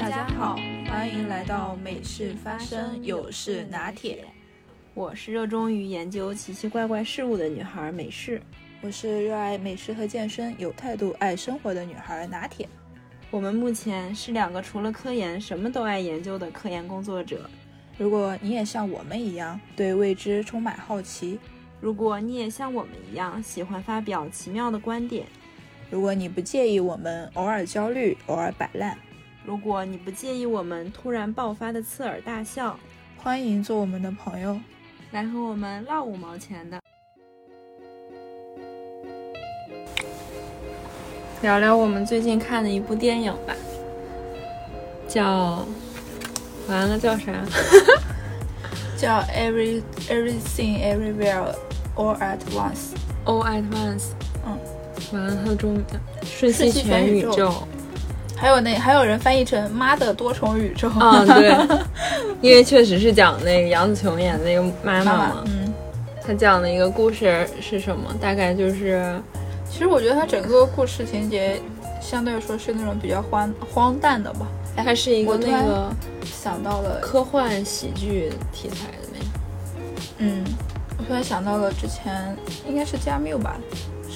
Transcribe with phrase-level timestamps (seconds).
[0.00, 0.56] 大家好，
[0.88, 4.24] 欢迎来到美事发生，有事拿铁。
[4.94, 8.40] 我是热衷于研究奇奇怪怪事物的女孩美事，
[8.80, 12.68] 我是热爱美食和健身、有态度、爱生活的女孩拿铁。
[13.28, 17.50] 我们目前是两个除了科研什么都爱研究的科研工作者。
[17.98, 21.40] 如果你也像我们一样对未知充满好奇，
[21.80, 25.26] 如果你也像我们一样喜欢发表奇妙的观点，
[25.90, 28.96] 如果你不介意我们偶尔焦虑、偶尔摆烂，
[29.48, 32.78] 如果你不介意我们突然爆发的刺耳大笑，
[33.16, 34.60] 欢迎做我们的朋友，
[35.10, 36.78] 来和我们唠五毛钱的，
[41.40, 43.54] 聊聊我们最近看的一部电影吧，
[45.08, 45.66] 叫
[46.68, 47.32] 完了叫啥？
[49.00, 51.54] 叫 Every Everything Everywhere
[51.96, 52.92] All at Once。
[53.24, 54.08] All at once，
[54.44, 54.58] 嗯，
[55.10, 55.82] 完了它的中文
[56.22, 57.66] 瞬息全宇宙。
[58.38, 60.88] 还有那还有人翻译成“妈的多重宇宙”。
[61.00, 61.56] 啊，对，
[62.40, 65.72] 因为确实是讲那个杨紫琼演的那个妈妈妈嘛，嗯，
[66.24, 68.14] 她讲的一个故事是什么？
[68.20, 69.20] 大概就是，
[69.68, 71.60] 其实我觉得它整个故事情节
[72.00, 74.46] 相对来说是那种比较荒荒诞的吧。
[74.76, 75.90] 它是一个我那个
[76.24, 79.24] 想到了，科幻喜剧题材的那个。
[80.18, 80.44] 嗯，
[80.96, 82.36] 我突然想到了之前
[82.68, 83.56] 应该是加缪吧，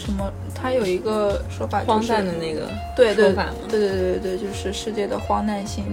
[0.04, 3.32] 什么他有一个说法、就是，荒诞的那个对对
[3.68, 5.84] 对对对，就是世界的荒诞性。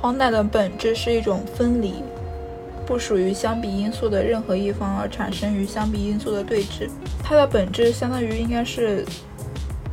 [0.00, 1.94] 荒诞的本质是一种分离，
[2.86, 6.88] 不属于相比因素的任何一方，而产生于相比因素的对峙。
[7.22, 9.04] 它的本质相当于应该是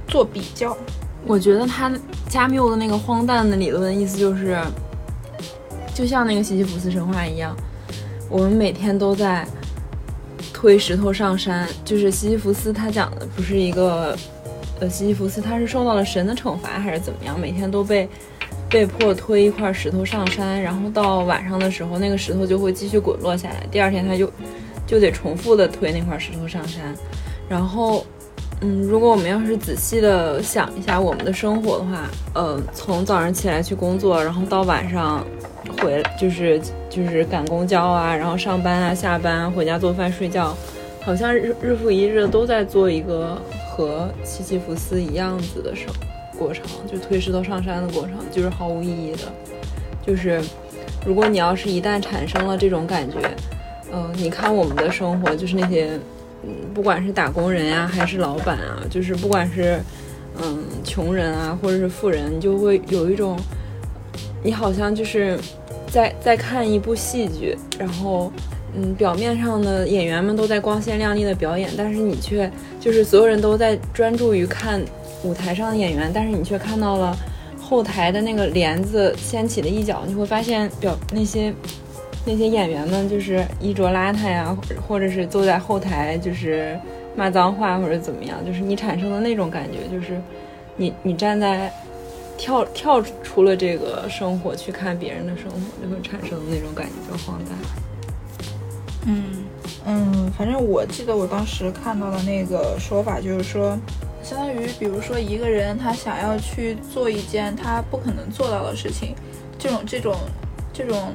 [0.07, 0.77] 做比较。
[1.25, 1.91] 我觉得他
[2.29, 4.57] 加缪的那个荒诞的理论意思就是，
[5.93, 7.55] 就像那个西西弗斯神话一样，
[8.29, 9.43] 我们每天都在
[10.55, 11.67] 推石头上山。
[11.83, 14.17] 就是西西弗斯他讲的不是一个，
[14.79, 17.37] 呃，西西弗斯他是受到了神的惩罚还是怎么样？
[17.37, 18.07] 每天都被
[18.69, 23.67] 被迫推一块石头上山，然后到晚上的时候，那个石头就会继续滚落下来。
[23.69, 24.31] 第二天他就
[24.87, 26.95] 就得重复的推那块石头上山，
[27.49, 28.05] 然后。
[28.61, 35.27] 嗯，如果我们要是仔细的想一下我们的生活的话，呃，从早上起来去工作，然后到晚上
[35.73, 36.59] 回，就是
[36.89, 40.55] 就是赶公交啊，然后上班啊，下班回家做饭睡觉，
[41.01, 45.87] 好像日日复一日地都在做一个和西西弗斯一样子的生
[46.37, 49.19] 过程，就推石头上山的过程，就是毫无意义的。
[50.05, 50.41] 就是
[51.05, 53.17] 如果你要是一旦产生了这种感觉，
[53.91, 55.99] 呃，你看我们的生活，就是那些。
[56.47, 59.79] 嗯，不管是打工人呀、还是老板啊，就是不管是
[60.39, 63.35] 嗯穷人啊，或者是富人，你就会有一种，
[64.45, 65.39] 你好像就是
[65.87, 68.31] 在在看一部戏剧，然后
[68.75, 74.79] 嗯，表面上的演员们都在光鲜亮丽的表演，但是你却就是所有人都在专注于看
[75.23, 77.17] 舞台上的演员，但是你却看到了
[77.59, 81.51] 后台的那个帘子掀起的一角，你会发现表那些。
[82.27, 84.57] 那些演员们就是衣着邋遢呀，
[84.87, 86.75] 或者是坐在后台就是
[87.15, 90.19] 骂脏话或者怎么样，就是你产生的那种感觉，就是
[90.75, 91.71] 你你站在
[92.37, 97.57] 跳跳出了这个生活去看别人的生活，就会产生的那种感觉，就荒诞。
[99.05, 99.23] 嗯
[99.85, 103.77] 嗯，反正我记得我当时看到的那个说法就是说，
[104.23, 109.15] 相当于比如说一个人他想要去做一件他不可能做到的事情，
[109.57, 110.15] 这种这种
[110.73, 111.13] 这种。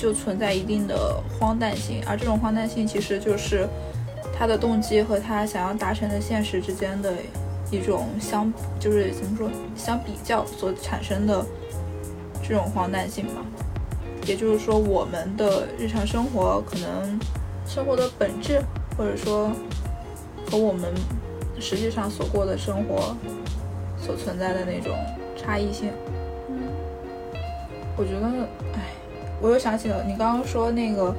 [0.00, 3.66] 就存在一定的荒诞性，而这种荒诞性其实就是
[4.32, 7.12] 他的动机和他想要达成的现实之间的
[7.70, 11.44] 一种相，就是怎么说相比较所产生的
[12.42, 13.44] 这种荒诞性吧。
[14.26, 17.18] 也就是说，我们的日常生活可能
[17.66, 18.62] 生活的本质，
[18.96, 19.50] 或者说
[20.50, 20.92] 和我们
[21.58, 23.16] 实际上所过的生活
[23.98, 24.94] 所存在的那种
[25.36, 25.90] 差异性。
[26.48, 26.68] 嗯，
[27.96, 28.26] 我觉得，
[28.74, 28.80] 哎。
[29.40, 31.14] 我又想起了你刚刚说那个，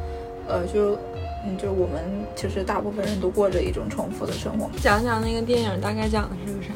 [0.45, 0.99] 呃，就，
[1.45, 2.01] 嗯，就我们
[2.35, 4.69] 其实大部分人都过着一种重复的生活。
[4.81, 6.69] 讲讲那个电影大概讲的是个啥？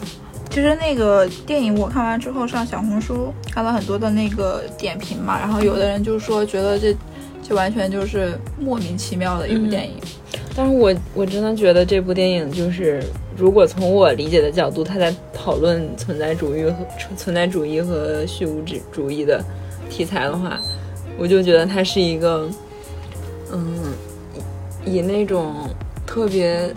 [0.50, 6.96] 其实那个电影我看完之后上小红书看了很多的那个点评嘛，然后有的人就说觉得这，
[7.42, 9.96] 这完全就是莫名其妙的一部电影。
[10.34, 13.04] 嗯、但是我我真的觉得这部电影就是，
[13.36, 16.76] 如果从我理解的角度，他在讨论存在主义和
[17.18, 19.44] 存在主义和虚无主义的
[19.90, 20.60] 题材的话。
[21.16, 22.50] 我就觉得它是一个，
[23.52, 23.94] 嗯，
[24.86, 25.70] 以那种
[26.06, 26.74] 特别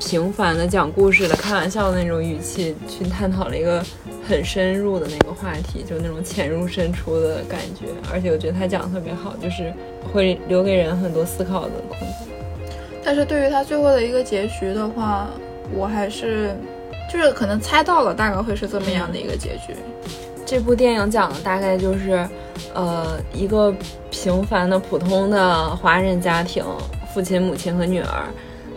[0.00, 3.82] 平凡的讲故事的、开玩笑的那种语气去探讨了一个
[4.28, 7.86] 很深入的那个话题，就那种潜入深出的感觉。
[8.12, 9.72] 而且我觉得他讲的特别好，就是
[10.12, 12.28] 会留给人很多思考的空间。
[13.04, 15.28] 但是对于他最后的一个结局的话，
[15.72, 16.56] 我还是
[17.12, 19.74] 就是可能猜到了大概会是这么样的一个结局。
[20.44, 22.28] 这部电影讲的大概就是，
[22.74, 23.74] 呃，一个
[24.10, 26.64] 平凡的普通的华人家庭，
[27.16, 28.24] 父亲、母亲和女儿，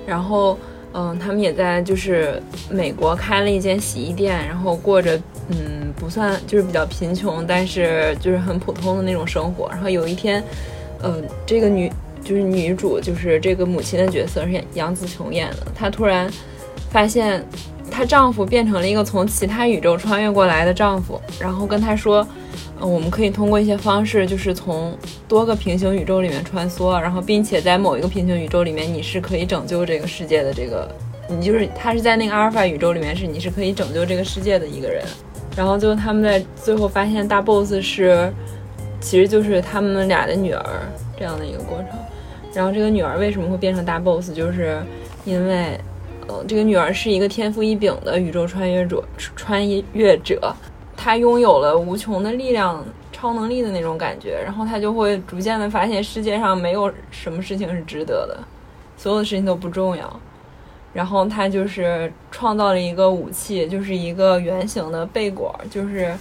[0.07, 0.57] 然后，
[0.93, 2.41] 嗯，他们也在就是
[2.71, 5.19] 美国开了一间洗衣店，然后过着，
[5.49, 9.67] 嗯，不算就是比较贫穷，但是就是很普通的那种生活。
[9.71, 10.41] 然后有一天，
[11.01, 11.91] 呃，这个女
[12.23, 16.31] 就是女主，就是这个母亲的角色是杨紫琼演的，她突然
[16.89, 17.43] 发现。
[17.91, 22.25] 她丈夫变成了一个从其他宇宙穿越过来的丈夫，然后跟她说
[22.81, 24.97] ：“我们可以通过一些方式，就是从
[25.27, 30.53] 多个平行宇宙里面穿梭，然后并且在某一个平行宇宙里面，你是可以拯救这个世界的。
[30.53, 30.89] 这个，
[31.27, 35.03] 你就是他是在那个阿尔法宇宙里面，是你是可以拯救这个世界的一个人。
[35.55, 38.31] 然后就他们在最后发现大 boss 是，
[39.01, 40.65] 其实就是他们俩的女儿
[41.17, 41.99] 这样的一个过程。
[42.53, 44.81] 然后这个女儿为什么会变成大 boss，就是
[45.25, 45.79] 因为。”
[46.29, 49.03] 呃这个女儿是一个天赋异禀的宇宙穿越者，
[49.35, 50.55] 穿越者，
[51.01, 58.37] 他拥有了无穷的力量、超能力的那种感觉，然后他就会逐渐的发现世界上没有什么事情是值得的，
[58.97, 60.19] 所有的事情都不重要。
[60.91, 66.13] 然后他就是创造了一个武器，就是一个圆形的贝果，就是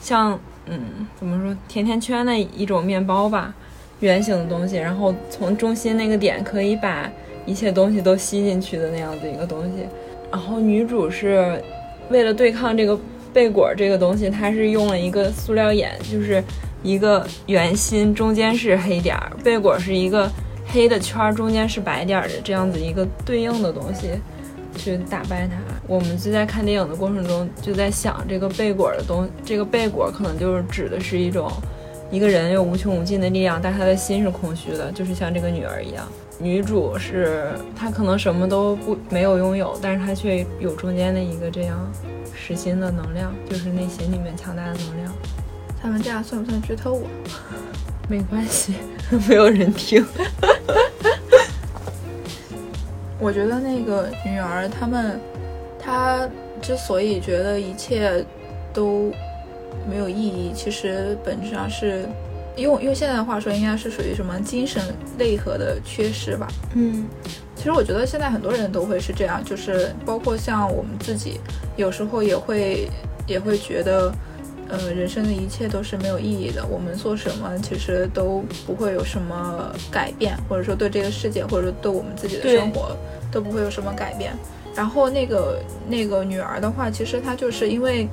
[0.00, 0.36] 像
[0.66, 3.54] 嗯怎么说甜甜圈的一种面包吧，
[4.00, 7.08] 圆形的东西，然后从中心那个点可以把。
[7.46, 9.86] 一切东西都吸进去的那样子一个东西，
[10.32, 11.62] 然后女主是
[12.08, 12.98] 为了对抗这个
[13.34, 16.42] 贝果这个东西，它是用了一个塑料眼，就是
[16.84, 20.30] 一个圆心，中间是黑点儿，贝果是一个
[20.68, 24.10] 黑的圈，中间是白点儿的这样子一个对应的东西
[24.76, 25.56] 去打败它。
[25.86, 31.50] 我们就在看电影的过程中就在想，这个贝果的东，这个贝果可能就是指的是一种
[32.10, 36.06] 一个人有无穷无尽的力量，但他的心是空虚的，就是像这个女儿一样。
[36.38, 41.90] 女主是她可能什么都不没有拥有，但是她却有中间的一个这样
[42.34, 45.12] 实心的能量，就是内心里面强大的能量。
[45.80, 47.06] 他们这样算不算剧透啊？
[48.08, 48.74] 没关系，
[49.28, 50.04] 没有人听。
[53.20, 55.20] 我觉得那个女儿他们，
[55.78, 56.28] 她
[56.60, 58.24] 之所以觉得一切
[58.72, 59.12] 都
[59.88, 62.08] 没有意义，其实本质上是。
[62.56, 64.82] 用用现在的话说，应该是属于什么精神
[65.18, 66.46] 内核的缺失吧？
[66.74, 67.06] 嗯，
[67.56, 71.40] 其实我觉得现在很多人都会是这样，就是包括像我们自己，
[71.76, 72.88] 有时候也会
[73.26, 74.14] 也会觉得，
[74.68, 76.64] 呃，人生的一切都是没有意义的。
[76.66, 82.96] 我们做什么其实都不会有什么改变，或者说对这个世界，或者说对我们自己的生活
[83.32, 84.32] 都不会有什么改变。
[84.74, 88.08] 然后那个那个女儿的话，其实她就是因为，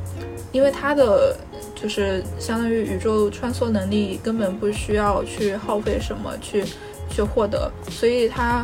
[0.52, 1.36] 因为她的。
[1.74, 6.64] 就是相当于宇宙穿梭能力根本不需要去耗费什么去
[7.10, 8.64] 去获得，所以她，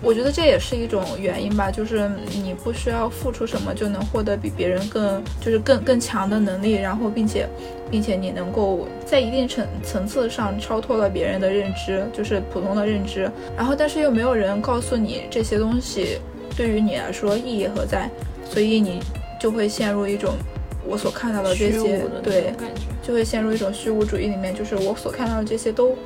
[0.00, 1.72] 我觉得这也是一种原因吧。
[1.72, 2.08] 就是
[2.40, 7.48] 你不需要付出什么就能获得比别人更就是更更强的能力，然后并且
[7.90, 13.28] 并且你能够在一定层层次上超脱了别人的认知，就是普通的认知。
[13.56, 16.20] 然后但是又没有人告诉你这些东西
[16.56, 18.10] 对于你来说意义何在，
[18.48, 19.00] 所以你
[19.40, 20.34] 就会陷入一种。
[20.88, 22.54] 我所看到的这些，对，
[23.02, 25.96] 就会陷入一种虚无主义里面，就是我所看到的这些都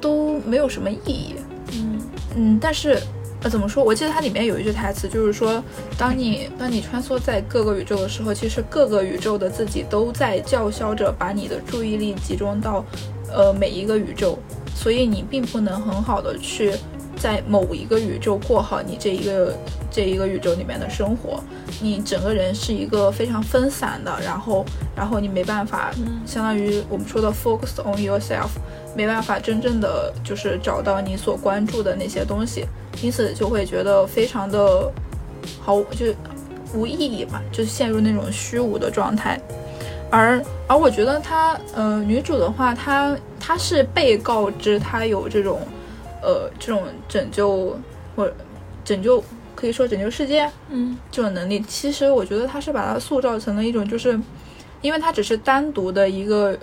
[0.00, 1.36] 都没有什么意义。
[1.72, 2.00] 嗯
[2.34, 2.98] 嗯，但是
[3.44, 3.84] 呃，怎么说？
[3.84, 5.62] 我记得它里面有一句台词，就是说，
[5.96, 12.84] 当你当你穿梭在各个宇宙的时候，其实各个宇宙的自己都在叫嚣着把你的注意力集中到
[13.32, 14.36] 呃每一个宇宙，
[14.74, 16.72] 所以你并不能很好的去。
[17.22, 19.56] 在某一个宇宙过好你这一个
[19.92, 21.40] 这一个宇宙里面的生活，
[21.80, 24.64] 你整个人是一个非常分散的，然后
[24.96, 25.92] 然后你没办法，
[26.26, 28.48] 相当于我们说的 focus on yourself，
[28.96, 32.66] 没办法真正的就是找到你所关注的那些东西，
[33.00, 34.90] 因此就会觉得非常的
[35.60, 36.06] 毫就
[36.74, 39.40] 无意义嘛，就陷入那种虚无的状态。
[40.10, 45.60] 而而我觉得她呃女主的话，她她是被告知她有这种。
[46.22, 47.76] 呃，这种拯救
[48.16, 48.32] 或
[48.84, 49.22] 拯救，
[49.54, 54.18] 可以说拯救世界，嗯，这种能力，其实我觉得他是把它塑造成了一种，就是
[54.80, 56.56] 因为他只是单独的一个，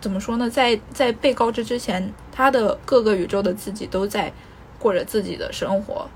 [0.00, 4.32] 怎么说呢，在在被告知之前，他的各个宇宙的自己都在
[4.78, 6.08] 过着自己的生活，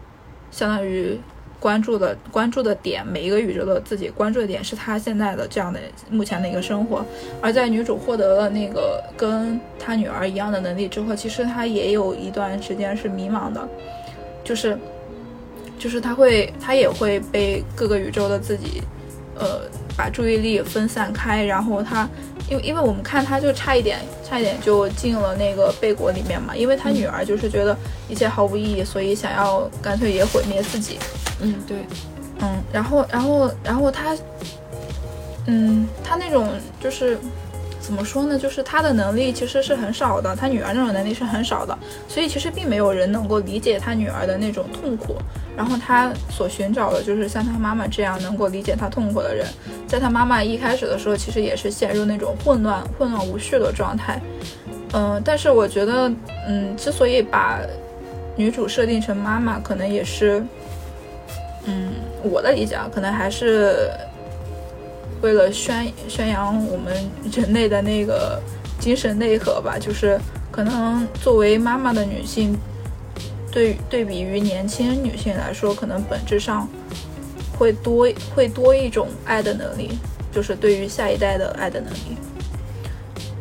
[0.50, 1.18] 相当于。
[1.60, 7.04] 关注的关注的点，每一个宇宙的自己关注的点是他现在的这样的目前的一个生活。
[7.40, 13.68] 而在女主获得了那个跟她女儿一样的能力之后，其实她也有一段时间是迷茫的，
[14.44, 14.78] 就是
[15.78, 18.82] 就是她会她也会被各个宇宙的自己，
[19.38, 19.60] 呃，
[19.96, 22.08] 把注意力分散开，然后他。
[22.50, 26.56] 因为因为我们看他就差一点，差一点就进了那个贝果里面嘛。
[26.56, 27.76] 因为他女儿就是觉得
[28.08, 30.98] 一切毫无意义，所以想要干脆也毁灭自己。
[31.42, 31.84] 嗯，对，
[32.40, 34.16] 嗯，然后然后然后他
[35.44, 36.48] 嗯，他那种
[36.80, 37.18] 就是
[37.82, 38.38] 怎么说呢？
[38.38, 41.78] 就是他的能力其实是很少的，他女儿那种能力是很少的，
[42.08, 45.16] 所以其实并没有人能够理解他女儿的那种痛苦。
[45.58, 49.44] 然后他所寻找的就是像他妈妈这样能够理解他痛苦的人。
[49.88, 54.22] 在他妈妈一开始的时候，其实也是陷入那种混乱、混乱无序的状态。
[54.92, 56.08] 嗯，但是我觉得，
[56.46, 57.58] 嗯，之所以把
[58.36, 60.40] 女主设定成妈妈，可能也是，
[61.64, 61.90] 嗯，
[62.22, 63.90] 我的理解啊，可能还是
[65.22, 66.94] 为了宣宣扬我们
[67.32, 68.40] 人类的那个
[68.78, 69.76] 精神内核吧。
[69.76, 70.16] 就是
[70.52, 72.56] 可能作为妈妈的女性，
[73.50, 76.68] 对对比于年轻女性来说，可能本质上
[77.58, 79.98] 会多会多一种爱的能力，
[80.32, 82.16] 就是对于下一代的爱的能力。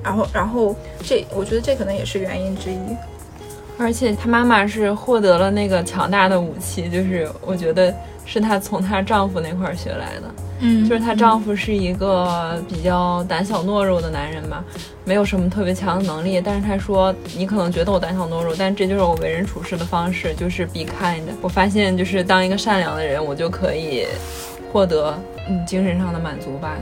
[0.04, 2.78] 然后，然后这我觉得这可能也是原因之一。
[3.78, 7.94] 而且她妈妈是获得了那个强大的武器，就是我觉得
[8.26, 10.47] 是她从她丈夫那块儿学来的。
[10.60, 14.64] 嗯，就是她丈夫是一个比较胆小懦弱的男人吧，
[15.06, 16.42] 没有什么特别强的能力。
[16.42, 21.22] 但是她说，你可能觉得我胆小懦弱，但这就是我为人处事的方式，就是 be kind。
[21.42, 24.08] 我发现，就是当一个善良的人，我就可以
[24.74, 26.76] 获得嗯精神上的满足吧。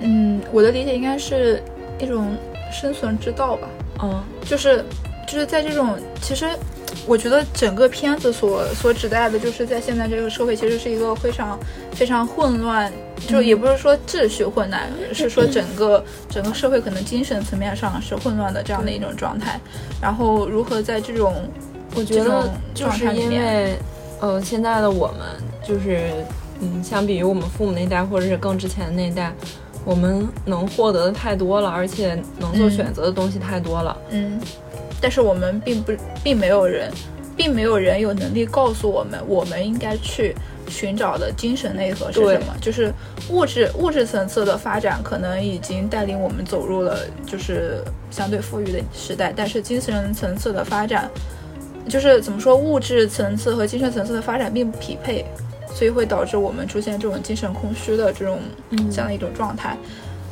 [0.00, 1.62] 嗯，我的理解应该是
[2.00, 2.36] 一种
[2.72, 3.68] 生存之道吧。
[4.02, 4.84] 嗯，就是
[5.28, 6.46] 就是在这种，其实
[7.06, 11.58] 我觉得整个片子所所指代的，就是在现在这个社会，其实是一个非常
[11.92, 12.92] 非常混乱，
[13.26, 14.82] 就也不是说秩序混乱，
[15.12, 19.60] 是说整个整个社会可能精神层面上是混乱的这样的一种状态。
[20.00, 21.34] 然后如何在这种
[21.94, 23.76] 我觉得就是因为，
[24.20, 25.20] 呃，现在的我们
[25.66, 26.10] 就是
[26.60, 29.32] 嗯，相比于我们父母那代或者是更之前的那代。
[29.86, 33.94] 我们能获得的太多了，而且能做选择的东西太多了。
[34.08, 34.40] 嗯，
[35.04, 35.92] 但是我们并不，
[36.22, 36.90] 并没有人，
[37.36, 40.34] 并没有人有能力告诉我们，我们应该去
[40.66, 42.56] 寻找的精神内核是什么？
[42.58, 42.90] 就是
[43.28, 51.10] 物质物质层次的发展，可能已经带领我们走入了就是相对富裕的时代，但是精神层次的发展，
[51.86, 55.22] 就是怎么说，物质层次和精神层次的发展并不匹配。
[55.74, 58.38] 所以会导致我们出现这种精神空虚的这种
[58.92, 59.76] 这样的一种状态。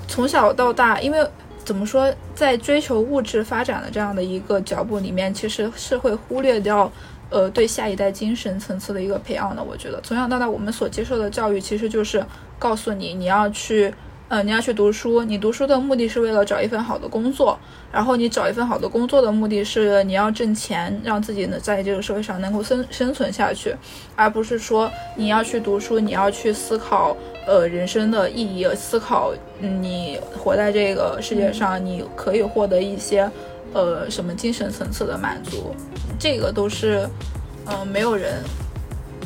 [0.06, 1.18] 从小到大，因为
[1.64, 6.90] 怎么说，在追求物质发展的这样的一个脚步里面，其实是会忽略掉，
[7.30, 9.62] 呃，对下一代精神层次的一个培养的。
[9.62, 12.24] 我觉得从小到大，我们所接受的教育其实就是
[12.58, 13.92] 告诉你，你要去。
[14.32, 17.58] 呃，你要去读书，你读书的目的是为了找一份好的工作，
[17.92, 23.76] 然后你找一份好的工作的目的是你要挣钱，让自己呢在这个社会上能够生生存下去，
[24.16, 27.14] 而不是说你要去读书，你要去思考
[27.46, 33.30] 呃人生的意义，思考你活在这个世界上，你可以获得一些
[33.74, 35.74] 呃什么精神层次的满足，
[36.18, 37.06] 这个都是
[37.66, 38.42] 嗯没有人，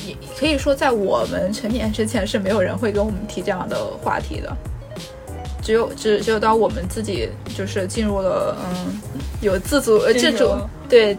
[0.04, 4.52] 也可以说在我们成年之前是没有人会跟我们提这样的话题的。
[5.66, 9.00] 只有只只有当我们自己就是进入了嗯
[9.40, 11.12] 有自主呃这种对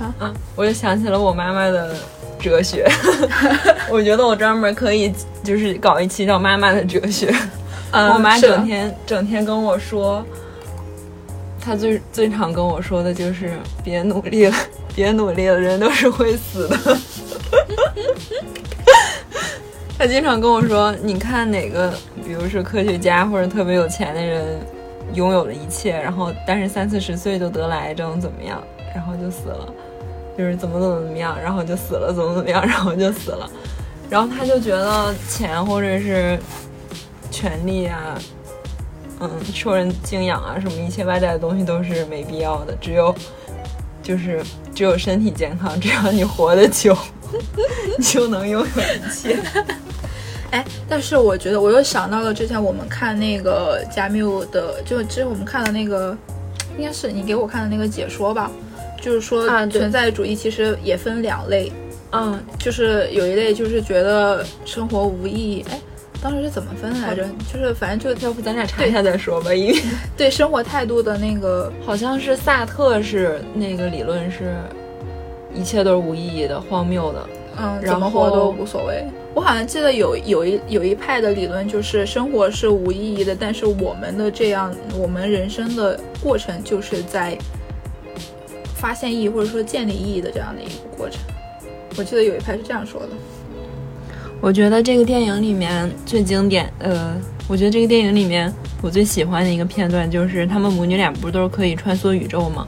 [0.00, 1.94] 啊啊，我就想起了我妈妈的
[2.40, 2.84] 哲学，
[3.88, 5.14] 我觉得我专门可以
[5.44, 7.32] 就是搞一期叫妈妈的哲学。
[7.92, 10.26] 嗯我妈整天整天跟我说，
[11.60, 13.52] 她最最常跟我说的就是
[13.84, 14.56] 别努力了，
[14.96, 16.76] 别努力了，人都是会死的。
[19.98, 21.90] 他经常跟我说：“你看哪个，
[22.22, 24.58] 比如说科学家或者特别有钱的人，
[25.14, 28.62] 拥有了一切，然后但是三四十岁就得了癌症，怎么样？
[28.94, 29.72] 然后就死了，
[30.36, 33.50] 就是怎么怎么怎么样，然后就死了，怎么怎么样， 然后就死了。
[34.10, 36.38] 然后他就觉得钱或者是
[37.30, 38.18] 权利啊，
[39.20, 43.14] 嗯，受人敬仰啊，什么一切外在的东西都是没必要的，只有
[44.02, 44.42] 就是
[44.74, 46.96] 只有身体健康，只要你活得久，
[47.98, 49.38] 你 就能拥有一切。”
[50.56, 56.16] 哎，但是我觉得我又想到了之前我们看那个加缪的，就之前我们看的那个，
[56.78, 58.50] 应该是你给我看的那个解说吧，
[58.98, 61.70] 就是说存在主义其实也分两类，
[62.12, 65.78] 嗯，就是有一类就是觉得生活无意义，哎，
[66.22, 67.22] 当时是怎么分来着？
[67.52, 69.78] 就是反正就要不咱俩查一下再说吧，因为
[70.16, 74.54] 对生活态度的那个， 好像是萨特是那个理论是，
[75.54, 79.04] 一切都是无意义的、荒谬的，嗯，怎么活都无所谓。
[79.36, 87.36] 我好像记得有有一有一派的理论，就是生活是无意义的，但是我们的这样，我们人生的过程就是在
[88.76, 91.20] 发现意义或者说建立意义的这样的一个过程。
[91.98, 93.08] 我记得有一派是这样说的。
[94.40, 97.14] 我觉得这个电影里面最经典，呃，
[97.46, 98.50] 我觉得这个电影里面
[98.80, 102.66] 我最喜欢的一个片段就是他们母女俩不是都是可以穿梭宇宙吗？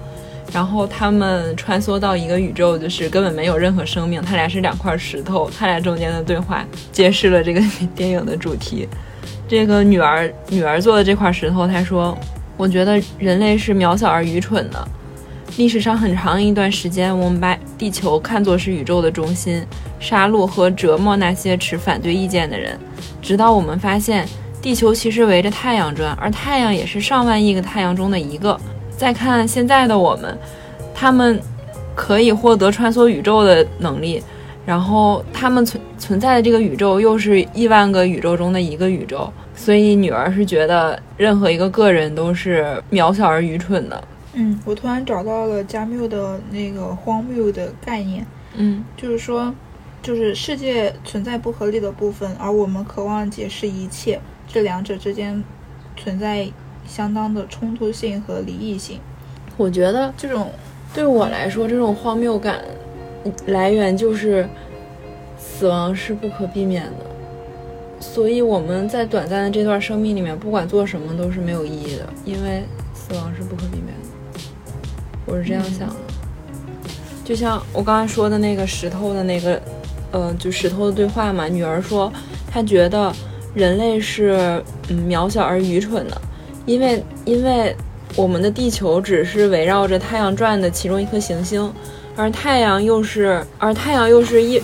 [0.53, 7.61] 然后他们穿梭到一个宇宙，就是根本没有任何生命，他俩是两块石头，他俩中间的对话揭示了这个
[7.95, 8.89] 电影的主题，
[9.47, 12.17] 这个女儿女儿做的这块石头，她说
[12.57, 14.89] ：“我觉得人类是渺小而愚蠢的。
[15.57, 19.63] 历史上很长一段时间，我们把地球看作是宇宙的中心，
[20.01, 22.79] 杀戮和折磨那些持反对意见的人，
[23.21, 24.27] 直到我们发现
[24.63, 28.59] 地球其实围着太阳转，而太阳也是上万亿个太阳中的一个。
[28.99, 30.37] 再看现在的我们，
[30.95, 31.41] 他们
[31.95, 34.23] 可以获得穿梭宇宙的能力。”
[34.67, 44.05] 然后他们存存在的这个宇宙又是亿万个宇宙中的一个宇宙，所以女儿是觉得任何一个个人都是渺小而愚蠢的。
[44.35, 48.27] 嗯，我突然找到了加缪的那个荒谬的概念。
[48.57, 49.55] 嗯，就是说，
[50.03, 55.43] 就是世界存在不合理的部分，而我们渴望解释一切，这两者之间
[55.97, 56.47] 存在
[56.89, 58.99] 相当的冲突性和离异性。
[59.57, 60.51] 我觉得这种
[60.93, 62.61] 对我来说，这种荒谬感。
[63.49, 64.49] 来源就是
[65.37, 67.05] 死亡是不可避免的，
[68.01, 72.63] 所以我们在短暂的这段生命里面，不管做什么都是没有意义的，因为
[72.95, 74.41] 死亡是不可避免的。
[75.27, 75.97] 我是这样想的。
[77.23, 79.61] 就像我刚才说的那个石头的那个，
[80.13, 81.49] 呃，就石头的对话嘛。
[81.49, 82.11] 女儿说，
[82.51, 83.13] 她觉得
[83.53, 86.23] 人类是嗯渺小而愚蠢的，
[86.69, 87.75] 因为因为
[88.15, 91.73] 我们的地球只是围绕着太阳转的其中一颗行星。
[92.15, 94.61] 而太阳又是，而太阳又是亿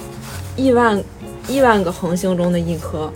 [0.56, 1.02] 亿万
[1.48, 3.08] 亿万个恒星中的一颗，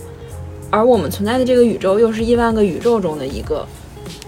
[0.69, 3.67] 而我们存在的这个宇宙又是亿万个宇宙中的一个，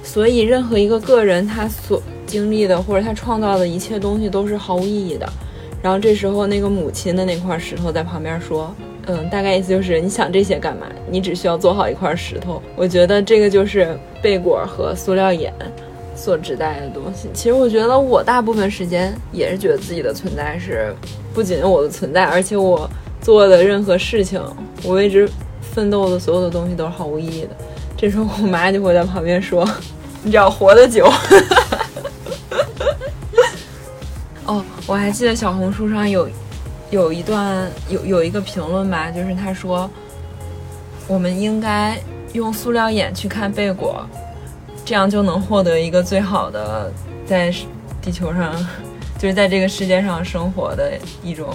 [0.03, 5.27] 所以任何一个个人他所经历的或者他创造的一切东西都是毫无意义的。
[5.81, 8.75] 然后这时候那个母亲的那块石头在旁边说
[9.11, 10.87] ：“嗯，大概意思就是你想这些干嘛？
[11.09, 15.53] 你只需要做好一块石头。”我觉得这个就是贝果和塑料眼。
[16.13, 20.93] 所指代的东西，其实我觉得我大部分时间也是觉得自己的存在是，
[21.33, 22.87] 不仅我的存在，而且我
[23.21, 24.39] 做的任何事情，
[24.83, 25.27] 我为之
[25.61, 27.49] 奋斗的所有的东西都是毫无意义的。
[27.97, 29.67] 这时候我妈就会在旁边说
[30.21, 31.11] ：“你只要活得久。”
[34.45, 36.29] 哦，我还记得小红书上有
[36.91, 39.89] 有一段有有一个评论吧，就是他说，
[41.07, 41.97] 我们应该
[42.33, 44.05] 用塑料眼去看贝果。
[44.83, 46.91] 这样就能获得一个最好的
[47.25, 47.53] 在
[48.01, 48.53] 地球上，
[49.17, 51.53] 就是在这个世界上生活的一种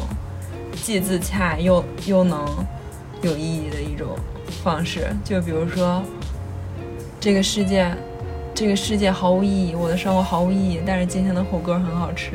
[0.82, 2.46] 既自洽又又能
[3.20, 4.16] 有意义的一种
[4.62, 5.08] 方式。
[5.22, 6.02] 就比如说，
[7.20, 7.94] 这个世界，
[8.54, 12.32] 这个世界毫无意义，我的生活毫无意义，但是今天的火锅很好吃。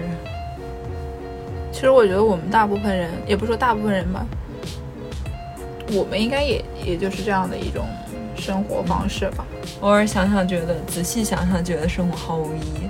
[1.71, 4.25] 其实我觉得我们大部分人，也不说大部分人吧，
[5.93, 7.85] 我们应该也也就是这样的一种。
[8.33, 9.45] 生活方式吧，
[9.81, 12.89] 偶尔想想觉得，仔细想想觉得生活毫无意义，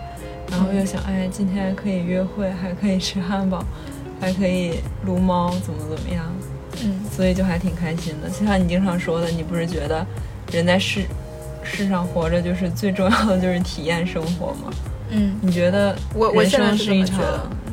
[0.49, 3.61] 然后又想，哎，今天可以约会，还可以吃汉堡，
[4.21, 6.23] 还可以撸猫，怎么怎么样？
[6.85, 8.29] 嗯，所以就还挺开心的。
[8.29, 10.05] 就像你经常说的，你不是觉得
[10.53, 11.01] 人在世
[11.63, 14.71] 世上活着就是最重要的就是体验生活嘛？
[15.09, 17.19] 嗯，你觉得我我现在是一场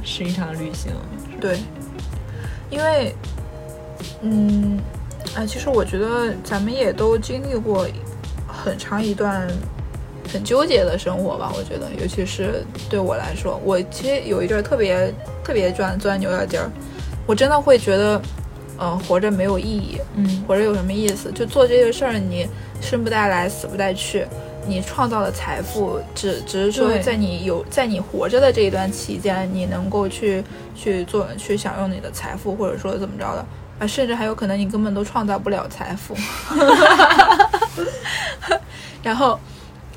[0.05, 0.93] 是一场旅行？
[1.41, 1.59] 对，
[2.71, 3.15] 因为，
[4.23, 4.79] 嗯。
[5.35, 7.87] 哎，其实我觉得咱们也都经历过
[8.47, 9.47] 很长一段
[10.33, 11.53] 很纠结的生活吧。
[11.55, 15.13] 我觉得，尤其是对我来说，我其实有一阵特别
[15.45, 16.71] 特别钻钻牛角尖儿。
[17.27, 18.21] 我真的会觉得，
[18.79, 21.33] 嗯，活着没有意义，嗯，活着有什么意思？
[21.33, 22.47] 就做这些事儿，你
[22.81, 24.27] 生不带来，死不带去，
[24.67, 30.43] 你创造的财富只只是说在你有在你活着的这一段期间，你能够去
[30.75, 33.45] 去做去享用你的财富，或者说怎么着的。
[33.81, 36.13] 啊，甚至还有可能你根本都创造不了财富，
[39.05, 39.39] 然后，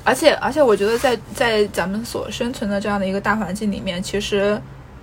[0.04, 4.56] 而且而且，我觉得在在咱们所生存的这样的一个大环境里面，其实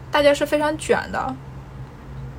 [0.09, 1.35] 大家是非常卷的，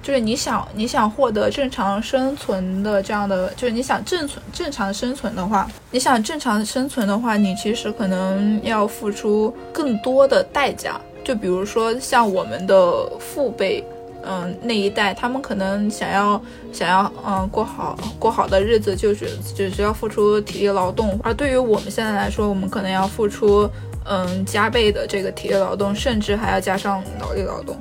[0.03, 13.85] 就是你想你想获得正常生存的这样的，就是你想正存正常生存的话，你想正常生存的话，你其实可能要付出更多的代价，就比如说像我们的父辈。
[14.23, 16.39] 嗯，那一代他们可能想要
[16.75, 23.67] 想要嗯过好过好的日子，就是只需要付出体力劳动，而对于我们现在来说，我们可能要付出
[24.05, 27.75] 嗯加倍的这个体力劳动，甚至还要加上脑力劳动，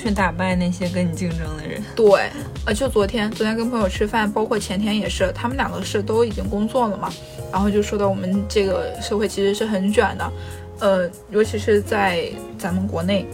[0.00, 1.82] 去打败那些跟你竞争的人。
[1.96, 2.30] 对，
[2.64, 7.12] 呃，就昨天昨天跟朋友吃饭，包括前天也是，他们两个是都已经工作了嘛，
[7.50, 10.32] 然后就说到我们这个社会其实是很卷的，
[10.78, 13.26] 呃，尤其是在咱们国内。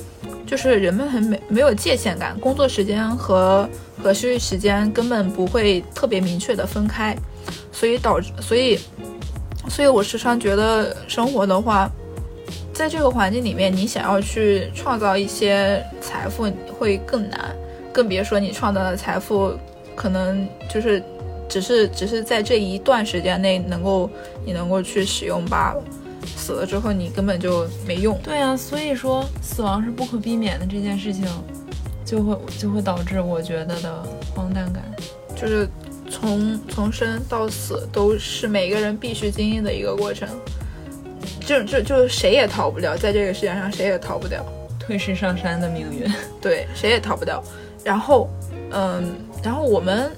[0.46, 3.66] 就是人们很没没有界限感，工作时间和
[4.02, 7.16] 和休息时间根本不会特别明确的分开，
[7.72, 8.78] 所以导致所以
[9.70, 11.90] 所以我时常觉得生活的话，
[12.74, 17.54] 在这个环境里面，你想要去创造一些财富会更难，
[17.92, 19.54] 更别说你创造的财富
[19.94, 21.02] 可能就是
[21.48, 24.10] 只是只是在这一段时间内能够
[24.44, 25.82] 你能够去使用罢了。
[26.36, 28.18] 死了之后你根本就没用。
[28.22, 31.24] 对啊，所以说死亡是不可避免的这件事情，
[32.04, 34.02] 就会就会导致我觉得的
[34.34, 34.82] 荒诞感，
[35.36, 35.68] 就是
[36.10, 40.28] 从从生到死都是每个人必须经历的一个过程，
[41.40, 44.44] 就就就谁也逃不了，在这个世界上谁也逃不掉
[44.78, 46.10] 退市上山的命运，
[46.40, 47.42] 对，谁也逃不掉。
[47.84, 48.28] 然后，
[48.70, 50.10] 嗯，然后我们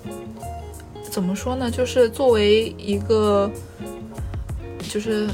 [1.11, 1.71] 怎么说呢？
[1.71, 3.51] 就是作为一个，
[4.89, 5.29] 就是。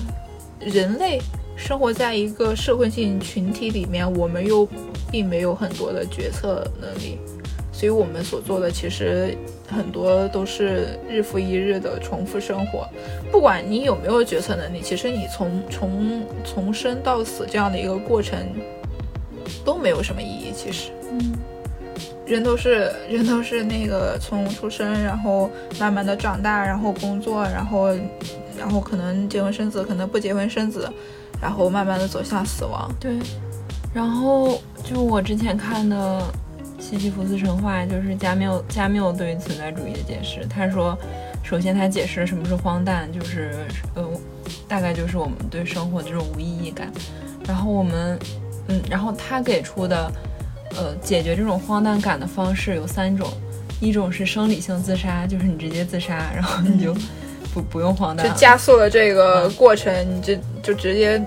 [0.65, 1.21] 人类
[1.57, 4.65] 生活在一个社会性群体里面，我们又
[5.11, 7.19] 并没有很多的决策能力，
[7.83, 9.37] 所以我们所做的其实
[9.69, 12.89] 很多都是日复一日的重复生活。
[13.33, 18.39] 不管你有没有决策能力，其实你从从从生到死这样的一个过程
[19.65, 20.53] 都没有什么意义。
[20.55, 21.33] 其实，嗯，
[22.25, 27.89] 人都是人都是那个从出生，然后慢慢的长大，然后工作，然后。
[28.57, 30.89] 然后可能结婚生子，可能不结婚生子，
[31.41, 32.89] 然后慢慢的走向死亡。
[33.01, 33.19] 对，
[33.93, 35.97] 然后就我之前看的
[36.83, 40.45] 《西西弗斯神话》，就是加缪加缪对于存在主义的解释。
[40.47, 40.99] 他说，
[41.45, 43.65] 首先他解释什么是荒诞，就是
[43.95, 44.05] 呃，
[44.67, 46.91] 大概就是我们对生活的这种无意义感。
[47.47, 48.19] 然后我们，
[48.67, 50.13] 嗯，然后他给出的，
[50.77, 53.33] 呃，解决这种荒诞感的方式有三种，
[53.81, 56.93] 一种是生理性自杀，就是你直接自杀，然后你就。
[57.55, 61.23] 不不用荒诞，就加速了这个过程，你就就直接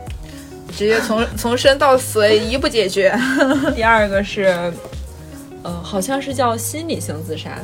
[0.76, 3.16] 直接从从生到死一步解决。
[3.76, 4.74] 第二个是，
[5.66, 7.58] 呃，好像是叫心理性自杀，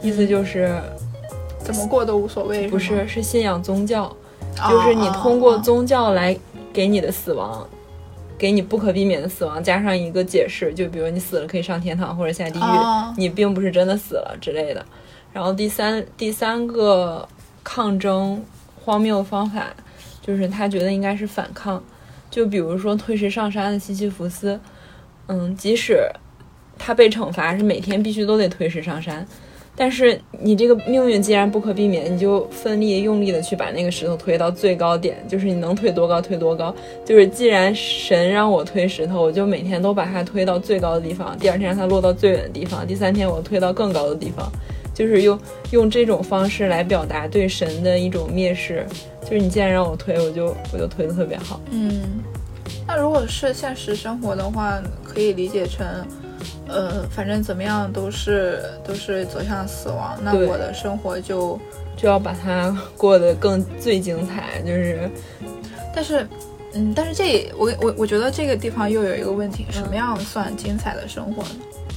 [0.00, 0.80] 意思就是
[1.58, 2.68] 怎么过都无所谓。
[2.68, 4.10] 不是，是信仰宗教，
[4.68, 6.34] 就是你通过宗教来
[6.72, 7.66] 给你的死亡，
[8.38, 12.62] 给你不可避免的死亡加上一个解释，就比如你死了可以上天堂或者下地狱，
[13.16, 14.86] 你并不是真的死了之类的。
[15.32, 17.28] 然后第三第三个。
[17.62, 18.42] 抗争
[18.74, 19.66] 荒谬方法，
[20.22, 21.80] 就是他觉得应该是反抗。
[22.30, 24.58] 就比如说退世上山的西西弗斯，
[25.26, 26.10] 嗯，即使
[26.82, 29.24] 他被惩罚是每天必须都得推石上山，
[29.76, 36.74] 但是你这个命运既然不可避免，你就奋力用力的去把那个石头推到最高点，就是你能推多高推多高。
[37.04, 44.50] 就是既然神让我推石头，我就每天都把它推到最高的地方，第二天让它落到最远的地方，第三天我推到更高的地方。
[44.92, 45.38] 就是用
[45.70, 48.84] 用这种方式来表达对神的一种蔑视，
[49.22, 51.58] 就是你既然让我推，我就我就推的特别好。
[51.70, 52.02] 嗯，
[52.86, 55.86] 那如果是现实生活的话，可以理解成，
[56.70, 61.58] 呃，反正怎么样都是都是走向死亡，那我的生活就
[61.96, 64.60] 就要把它过得更最精彩。
[64.62, 65.10] 就是，
[65.94, 66.26] 但是，
[66.74, 71.50] 嗯，但是这我我我觉得这个地方又有一个问题，什么样算精彩的生活呢？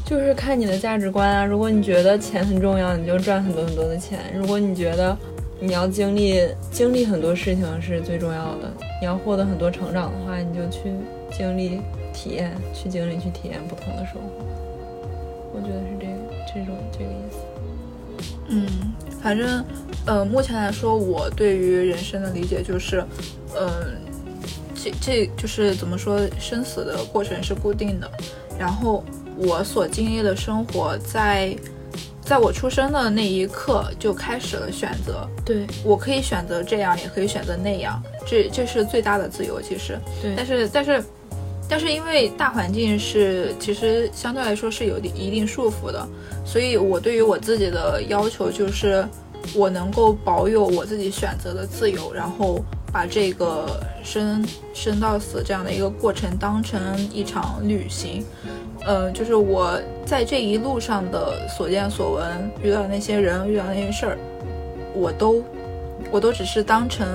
[0.06, 1.46] 就是看你的价值观啊！
[1.46, 5.18] 如果你觉得钱很重要，你就赚很多很多的钱；如果你觉得
[5.62, 10.92] 你要经历经历很多事情是最重要的，你要获得很多成长的话，你就去
[11.32, 11.80] 经历、
[12.14, 14.44] 体验，去经历、去体验不同的生活。
[15.54, 16.14] 我觉得是这个
[16.48, 17.38] 这种这个意思。
[18.50, 18.68] 嗯，
[19.22, 19.64] 反正
[20.06, 23.04] 呃，目前来说，我对于人生的理解就是，
[23.56, 23.70] 嗯，
[24.76, 28.12] 这这就是怎么说，生死的过程是固定的，
[28.60, 29.04] 然后。
[29.36, 31.58] 我所经历的生活，在
[32.22, 35.28] 在我出生的那一刻就开始了选择。
[35.44, 39.60] 对我可以选择这样，也可以选择那样，这这是最大的自由。
[39.60, 40.36] 其实，对。
[40.38, 41.04] 但是但是
[41.70, 46.08] 但是，因为大环境是其实相对来说是有一定束缚的，
[46.46, 49.08] 所以我对于我自己的要求就是，
[49.56, 56.80] 我能够保有我自己选择的自由，然后把这个生生到死这样的一个过程当成
[57.12, 58.24] 一场旅行。
[58.86, 64.18] 嗯，就是我在这一路上的所见所闻，遇到的那些人，遇到那些事儿，
[64.94, 65.42] 我都，
[66.12, 67.08] 我都只是当成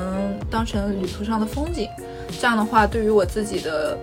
[0.50, 1.86] 当成旅途上的风景。
[2.40, 3.96] 这样的话，对于我自己的，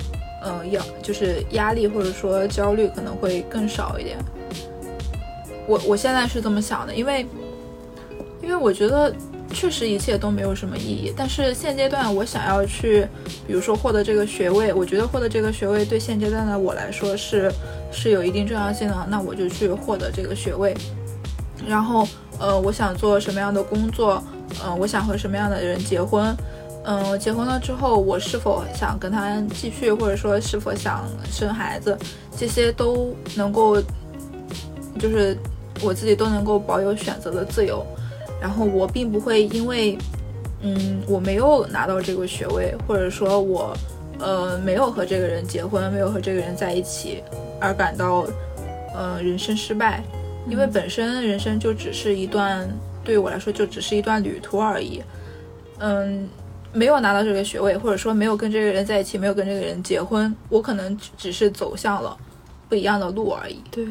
[0.45, 4.17] 嗯，要就是压力或者说焦虑可能会更少一点。
[5.67, 7.25] 我我现在是这么想的，因为，
[8.41, 9.13] 因为我觉得。
[9.53, 13.08] 确实一切都没有什么意义，但是现阶段我想要去，
[13.47, 17.49] 比如说获得这个学位，我觉得获得这个学位对现阶段的我来说是
[17.89, 20.75] 是有一定重要性的，那我就去获得这个学位。
[21.65, 22.05] 然后，
[22.38, 24.21] 呃，我想做什么样的工作，
[24.65, 26.36] 嗯，我想和什么样的人结婚，
[26.88, 31.98] 嗯，结婚了之后我是否想跟他继续，或者说是否想生孩子，
[32.38, 33.82] 这些都能够，
[35.00, 35.36] 就是
[35.82, 37.86] 我自己都能够保有选择的自由。
[38.39, 39.98] 然后我并不会因为，
[40.62, 43.76] 嗯，我没有拿到这个学位，或者说我，
[44.19, 47.24] 呃，没有和这个人结婚，没有和这个人在一起，
[47.60, 48.28] 而感到，
[48.93, 50.04] 呃，人生失败。
[50.48, 52.69] 因为本身人生就只是一段
[53.04, 55.02] 对我来说就只是一段旅途而已。
[55.80, 56.30] 嗯，
[56.76, 62.16] 没有拿到这个学位，或者说没有跟这个人在一起，没有跟这个人结婚，我可能只是走向了
[62.70, 63.60] 不一样的路而已。
[63.72, 63.88] 对，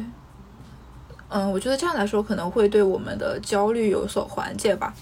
[1.29, 4.93] 嗯，我觉得这样来说可能会对我们的焦虑有所缓解吧，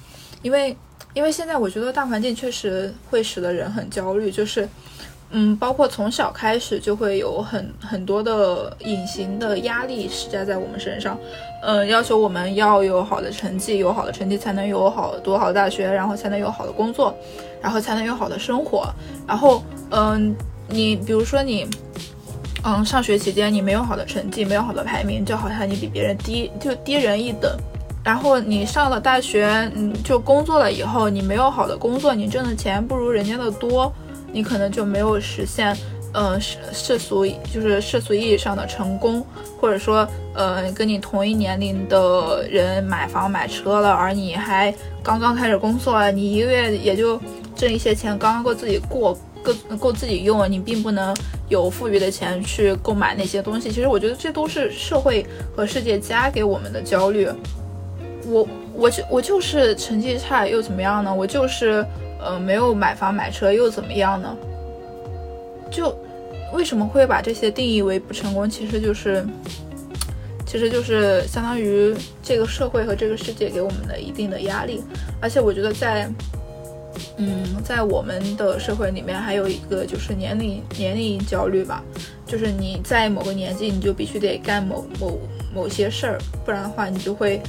[0.42, 0.76] 因为
[1.14, 4.68] 因为现在我觉得大环境确实会使得人很焦虑，就是。
[5.36, 11.18] 嗯，包括从小开始就会有很很多的隐形的压力施加在我们身上，
[11.66, 17.16] 嗯，要求我们要有好的成绩，有好的成绩才能有好读好大学，然后才能有好的工作，
[17.62, 18.88] 然后才能有好的生活。
[19.26, 20.36] 然后，嗯，
[20.68, 21.66] 你比如说你，
[22.66, 27.56] 嗯，上学期间你没有好的成绩，没有好的排名，就好像你比别人低，就低人一等。
[28.04, 33.92] 然后你上了大学，嗯，就工作了以后，你没有好的工作，你挣的钱不如人家的多。
[34.36, 35.78] 你可能就没有实现，
[36.14, 39.26] 嗯，世世俗就是世俗意义上的成功，
[39.60, 44.74] 或者说，呃，跟你同一年龄的人买房买车了，而你还
[45.04, 47.20] 刚刚开始工作，你一个月也就
[47.56, 51.16] 挣一些钱，刚刚够自己过，够够自己用，你并不能
[51.50, 53.72] 有富裕的钱去购买那些东西。
[53.72, 57.28] 其实我觉得这都是社会和世界加给我们的焦虑。
[58.28, 61.14] 我我就我就是成绩差又怎么样呢？
[61.14, 61.86] 我就是。
[62.26, 64.34] 呃，没有买房买车又怎么样呢？
[65.70, 65.94] 就
[66.54, 68.50] 为什么会把这些定义为不成功？
[68.50, 69.26] 其实就是，
[70.46, 74.84] 其实就是相当于这个社会和这个世界给我们的一定的压力。
[75.20, 76.08] 而且我觉得在，
[77.18, 81.84] 嗯，在我们的社会里面还有一个就是年龄年龄焦虑吧，
[82.26, 85.20] 就是你在某个年纪你就必须得干某某
[85.54, 87.42] 某些事儿，不然的话你就会。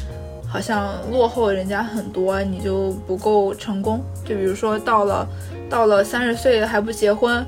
[0.47, 4.01] 好像落后人家很多，你就不够成功。
[4.25, 5.27] 就比如说到了，
[5.69, 7.45] 到了三十岁还不结婚，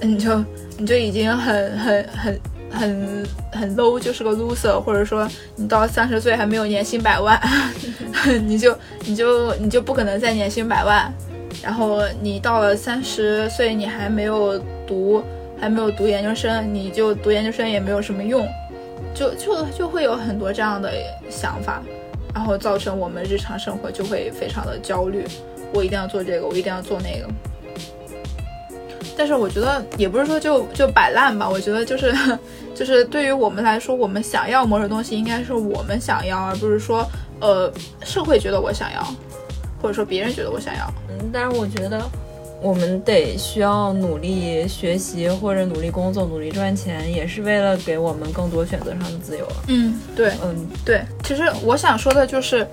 [0.00, 0.44] 你就
[0.78, 4.80] 你就已经很很很很很 low，就是个 loser。
[4.80, 7.40] 或者说你到三十岁还没有年薪百万，
[8.46, 11.12] 你就你就你就不可能再年薪百万。
[11.62, 15.22] 然后你到了三十岁，你还没有读
[15.60, 18.46] 还没有读研究生，你就读研究生也没有什么用，
[19.12, 20.92] 就就就会有很多这样的
[21.28, 21.82] 想法。
[22.34, 25.24] 然后造成我们日常生活就会非常的焦虑，
[25.72, 27.26] 我一定要做这个，我一定要做那个。
[29.18, 32.14] 但是我觉得也不是说就就摆烂吧，我觉得就是
[32.74, 37.04] 就是对于我们来说，我们想要某种东西，应该是我们想要，而不是说
[37.40, 37.70] 呃
[38.04, 39.02] 社会觉得我想要，
[39.82, 40.90] 或者说别人觉得我想要。
[41.10, 42.00] 嗯，但是我觉得。
[42.60, 49.46] 我们得需要努力学习或者努力工作，努力赚钱，也是为了给我们更多选择上的自由。
[49.68, 51.00] 嗯，对，嗯，对。
[51.22, 52.66] 其实我想说的就是，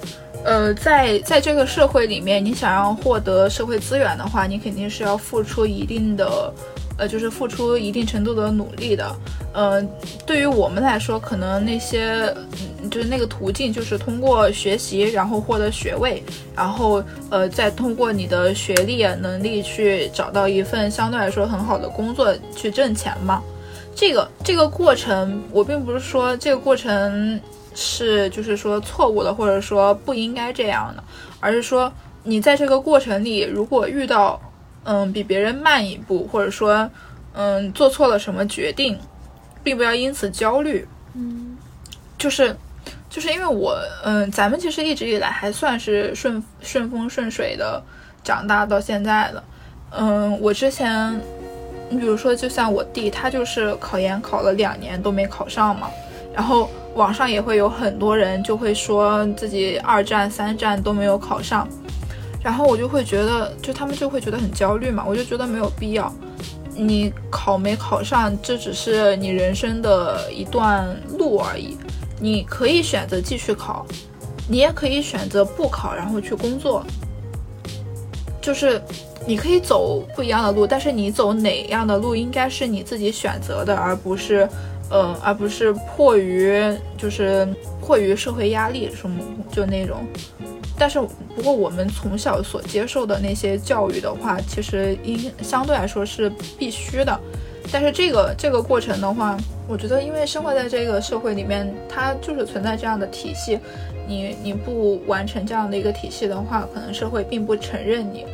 [0.45, 6.53] 呃，在在这个社会里面，你想要获得社会资源的话，你肯定是要付出一定的。
[6.97, 9.13] 呃，就是付出一定程度的努力的，
[9.51, 9.84] 呃，
[10.25, 12.34] 对于我们来说，可能那些，
[12.89, 16.23] 就是那个途径，就是通过学习，然后获得学位，
[16.55, 23.43] 然后，呃，再通过你的学历能力去找到一份相对来说很好的工作去挣钱嘛。
[23.93, 27.38] 这个这个过程，我并不是说这个过程
[27.75, 31.03] 是就是说错误的，或者说不应该这样的，
[31.39, 34.41] 而是说你在这个过程里，如果遇到。
[34.88, 36.88] 嗯，比别人慢一步，或者说，
[37.33, 38.95] 嗯，做错了什么决定，
[39.63, 40.88] 并不要因此焦虑。
[41.15, 41.57] 嗯，
[42.19, 42.55] 就是，
[43.09, 47.83] 就是因为我，嗯，咱们其实一直以来还算是顺顺风顺水的
[48.23, 49.43] 长大到现在的。
[49.89, 51.19] 嗯，我之前，
[51.89, 55.89] 你比如说，就像我弟，他就是考研考了两年都没考上嘛，
[56.31, 61.67] 然后网上也会有很多人就会说自己二战三战都没有考上。
[62.41, 65.03] 然后我就会觉得，就他们就会觉得很焦虑嘛。
[65.08, 66.13] 我就觉得没有必要，
[66.75, 71.75] 你考没考上，这只是你人生的一段路而已。
[72.19, 73.84] 你可以选择继续考，
[74.47, 76.86] 你也可以选择不考，然后去工作。
[78.39, 78.79] 就是
[79.25, 84.47] 你可以走不一样的路，但是你走哪样的路，应该是你自己选择的，而不是，
[84.89, 86.53] 呃，而不是迫于
[86.97, 87.47] 就是
[87.81, 89.19] 迫于社会压力什么
[89.51, 90.05] 就那种。
[90.77, 90.99] 但是，
[91.35, 97.17] 不过我们从小所接受的那些教育的话，其实应相对来说是必须的。
[97.71, 103.57] 但是这个这个过程的话，我觉得因为生活在这个社会里面，它就是存在这样的体系。
[104.07, 108.25] 你你不完成这样的一个体系的话，可能社会并不承认你。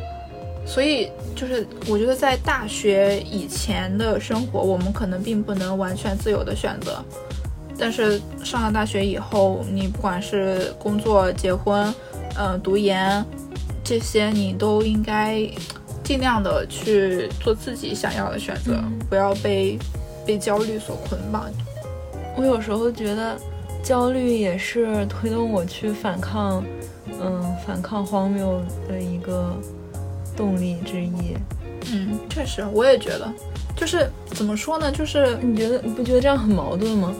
[0.64, 7.02] 所以就是我觉得在大学以前的生活，我们可能并不能完全自由的选择。
[7.78, 11.92] 但是上了大学以后，你不管是工作、结婚，
[12.38, 13.24] 嗯，读研
[13.82, 15.44] 这些你都应该
[16.04, 19.78] 尽量的去做自己想要的选择，不要被
[20.24, 21.50] 被焦虑所捆绑。
[22.36, 23.36] 我有时候觉得
[23.82, 26.62] 焦虑也是推动我去反抗，
[27.20, 29.56] 嗯反抗荒谬的一个
[30.36, 31.36] 动力之一。
[31.92, 33.32] 嗯，确实，我也觉得，
[33.76, 34.90] 就是怎么说呢？
[34.90, 37.14] 就是你觉得你不觉得这样很矛盾吗？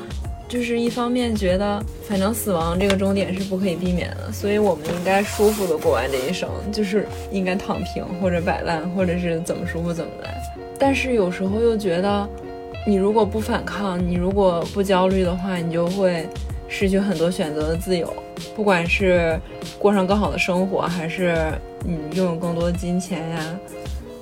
[0.48, 10.40] 就是一方面觉得，反正死亡这个终点是不可以避免的，所以我们应该舒服的过完这一生，就是应该躺平或者摆烂，或者是怎么舒服怎么来。
[10.78, 12.28] 但是有时候又觉得，
[12.86, 16.28] 你如果不反抗，你如果不焦虑的话，你就会
[16.68, 18.12] 失去很多选择的自由，
[18.54, 19.40] 不管是
[19.78, 21.52] 过上更好的生活，还是
[21.84, 23.58] 你拥有更多的金钱呀、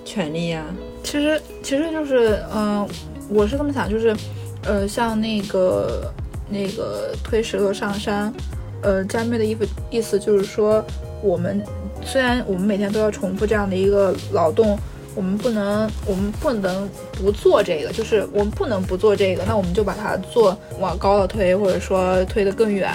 [0.05, 0.65] 权利呀。
[1.03, 2.89] 其实，其实就是，嗯，
[3.29, 4.17] 我是这么想，就是，
[4.65, 6.13] 呃，像那个。
[6.53, 8.35] 那个推石头上山，
[8.83, 10.85] 呃，加妹的意思意思就是说，
[11.23, 11.63] 我们
[12.05, 14.77] 虽然我们每天都要重复这样的一个劳动，
[15.15, 22.93] 我们不能，我们不能不做这个，就是我们不能不做这个，那我们就把它做往高了推，或者说推得更远，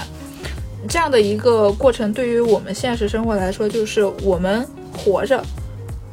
[0.88, 4.68] 这样的一个过程，对于我们现实生活来说，就是我们
[4.98, 5.44] 活着。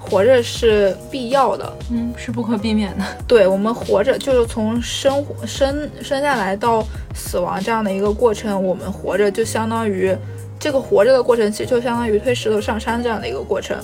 [0.04, 3.04] 活着是必要的，嗯，是不可避免的。
[3.26, 10.14] 对我们活着，就是从生活生生下来到死亡这样的一个过程，我们活着就相当于
[10.58, 13.78] 这个活着的过程，其实就相当于推石头上山这样的一个过程。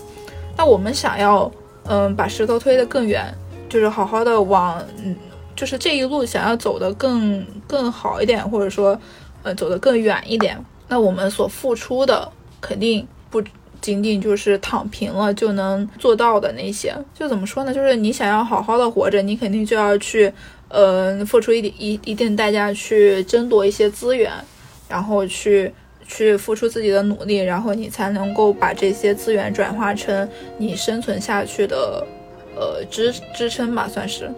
[0.56, 1.50] 那我们想要，
[1.84, 3.32] 嗯，把石头推得更远，
[3.68, 5.14] 就是好好的往，嗯，
[5.54, 8.98] 就是这一路想要走得更更好一点，或者说，
[9.44, 13.42] 呃，走得更远一点，那我们所付出的肯定不。
[13.80, 17.72] 仅仅就是躺平了就能做到的那些，就怎么说呢？
[17.72, 20.30] 就是你想要好好的活着，你肯定就要去，
[20.66, 24.32] 呃，付出一点一一定代价去争夺一些资源，
[24.88, 25.72] 然后去
[26.08, 32.04] 去付出自己的努力，然后你才能够把这些资源转化成你生存下去的，
[32.56, 34.28] 呃，支支撑吧，算是。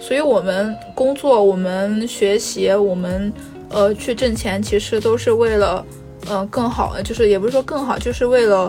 [0.00, 3.32] 所以，我们工作，我们学习，我们
[3.70, 5.84] 呃去挣钱，其实都是为了。
[6.28, 8.68] 嗯，更好，就是也不是说更好，就是为了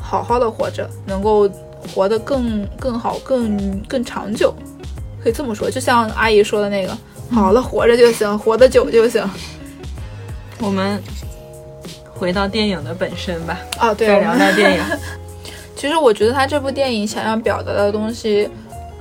[0.00, 1.46] 好好的活着，能够
[1.92, 4.54] 活得更更好、更更长久，
[5.22, 5.70] 可以这么说。
[5.70, 6.96] 就像阿姨说的那个，
[7.30, 9.22] 好了，活着就行，活得久就行。
[10.60, 10.98] 我们
[12.08, 13.58] 回到电影的本身吧。
[13.80, 14.82] 哦，对，聊聊电影。
[15.76, 18.48] 其实我觉得他这部电影想要表达的东西，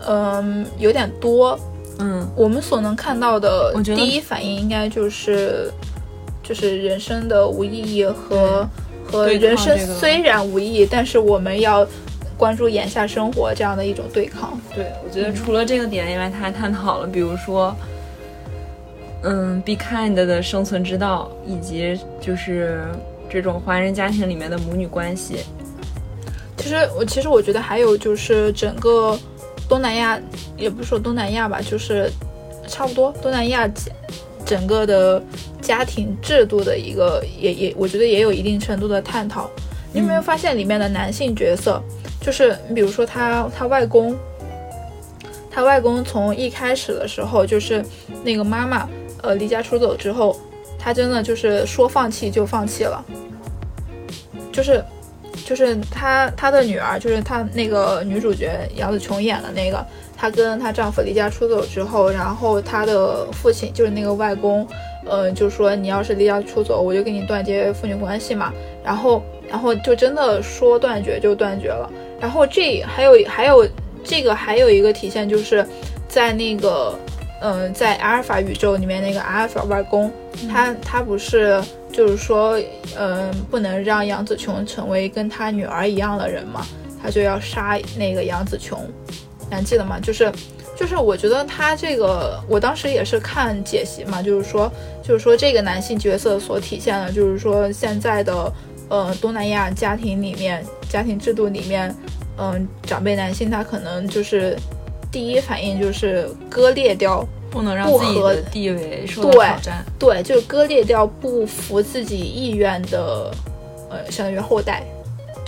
[0.06, 1.58] 嗯，有点多。
[2.00, 5.72] 嗯，我们所能看到的第一反应应该就是。
[6.44, 8.66] 就是人生的无意义和
[9.12, 11.86] 和人生虽然无意义，但是我们要
[12.38, 14.58] 关注眼下生活这样的一种对抗。
[14.74, 17.76] 对，我觉得除了这个点以外，他还探讨了，比如说，
[19.24, 22.82] 嗯，be kind 的生存之道，以及就是
[23.30, 25.40] 这种华人家庭里面的母女关系。
[26.56, 29.20] 其实我其实我觉得还有就是整个
[29.68, 30.20] 东南亚，
[30.58, 32.12] 也不是说东南亚吧，就是
[32.68, 33.70] 差不多东南亚。
[34.46, 35.22] 整个的
[35.62, 39.50] 家庭制度的一个，也也，我觉得也有一定程度的探讨。
[39.92, 41.84] 你有没有发现里面的男性角色，
[42.22, 44.16] 就是你比如说他他外公，
[45.52, 47.84] 他外公从一开始的时候就是
[48.24, 48.88] 那个妈妈，
[49.22, 50.40] 呃，离家出走之后，
[50.80, 53.04] 他真的就是说放弃就放弃了，
[54.50, 54.82] 就是
[55.48, 59.86] 就是他他的女儿，就是他那个女主角杨紫琼演的那个。
[60.20, 64.68] 她跟她丈夫离家出走之后，然后她的父亲就是那个外公，
[65.06, 68.52] 嗯，就说你要是离家出走，我就跟你断绝父女关系嘛。
[68.84, 71.88] 然后，然后就真的说断绝就断绝了。
[72.20, 73.64] 然后这还有还有
[74.04, 75.64] 这个还有一个体现，就是
[76.08, 76.98] 在那个
[77.40, 80.12] 嗯，在阿尔法宇宙里面那个阿尔法外公，
[80.52, 81.62] 他他不是
[81.98, 82.62] 就是说
[82.96, 86.64] 嗯，不能让杨紫琼成为跟他女儿一样的人嘛，
[87.02, 88.88] 他就要杀那个杨紫琼。
[89.50, 90.00] 还记得吗？
[90.00, 90.32] 就是，
[90.76, 98.54] 就是我觉得他这个，我当时也是看解析嘛，就是说，就是说这个男性角色所体现的，就是说现在的，
[98.90, 101.96] 呃，东南亚家庭里面，家庭制度里面，
[102.38, 104.56] 嗯，长辈男性他可能就是
[105.12, 113.32] 第一反应就是割裂掉，不能让自己的地位受到挑战，对，就是割裂掉不服自己意愿的，
[113.90, 114.84] 呃，相当于后代。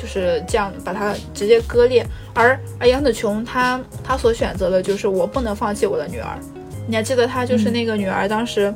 [0.01, 6.39] 就是这样把它直接割裂，而而杨紫琼她她所选择的就是我不能放弃我的女儿。
[6.87, 8.73] 你还记得她就是那个女儿当时，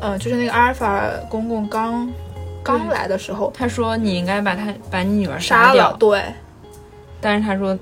[0.00, 2.08] 嗯，就是那个阿尔法公公刚
[2.62, 6.22] 刚来的时候，他说你应该把他把你女儿杀了，对。
[7.20, 7.76] 但是他说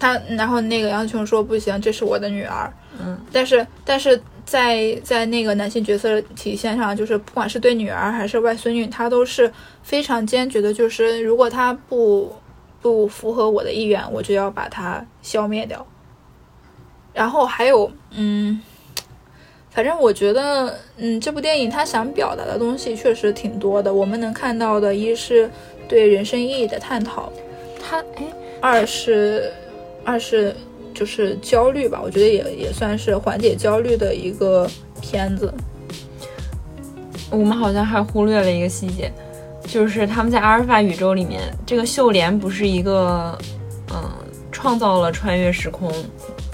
[0.00, 2.72] 他，然后那个杨紫琼说不行，这是我的女儿。
[3.00, 4.20] 嗯，但是但是。
[4.46, 10.72] 在在那个男性角色体现上，就是不管是对女儿还是外孙女，他都是非常坚决的。
[10.72, 12.32] 就是如果他不
[12.80, 15.84] 不符合我的意愿，我就要把他消灭掉。
[17.12, 18.62] 然后还有，嗯，
[19.68, 23.92] 反正我觉得，嗯，这部电影他想表达的东西确实挺多的。
[23.92, 25.50] 我们能看到的，一是
[25.88, 27.32] 对人生意义的探讨。
[27.82, 28.24] 他哎，
[28.60, 29.52] 二是
[30.04, 30.54] 二是
[30.96, 34.66] 就是焦虑吧，我觉得也也算是缓解焦虑的一个
[34.98, 35.52] 片子。
[37.30, 39.12] 我们好像还忽略了一个细节，
[39.66, 43.36] 就是他们在阿尔法宇宙里面，这个秀莲不是一个
[43.90, 44.10] 嗯
[44.50, 45.92] 创造了穿越时空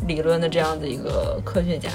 [0.08, 1.88] 理论的这样的一个科学家，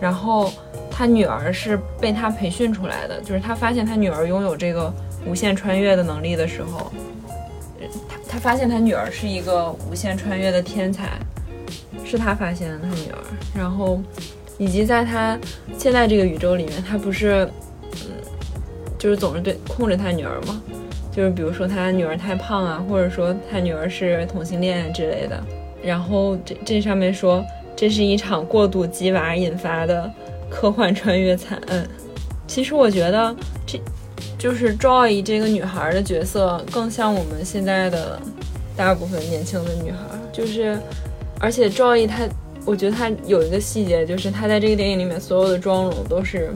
[0.00, 0.52] 然后
[0.88, 4.94] 他女儿是被他培训出来的，就是他发现他女儿拥有这个
[5.26, 6.92] 无限穿越的能力的时候，
[8.08, 11.18] 他他发现他女儿是一个无限穿越的天才，
[12.04, 13.18] 是他发现的他女儿，
[13.56, 14.00] 然后
[14.58, 15.38] 以及在他
[15.78, 17.44] 现在这个宇宙里面，他不是。
[17.92, 18.10] 嗯
[18.96, 20.62] 就是总是对控制他女儿嘛，
[21.14, 25.38] 就是比如说他女儿太胖啊，或者说他女儿是同性恋之类的。
[25.82, 27.44] 然后这这上面说
[27.76, 30.10] 这是一场过度鸡娃引发的
[30.48, 31.86] 科幻穿越惨案。
[32.46, 33.36] 其实我觉得
[33.66, 33.78] 这
[34.38, 38.18] 就是 Joy 这个女孩的角色更像我们现在的
[38.74, 39.98] 大部分年轻的女孩，
[40.32, 40.78] 就是
[41.44, 42.26] 而且 Joy 她，
[42.64, 46.50] 我觉得他有一个细节，就是他在这个电影里面所有的妆容都是。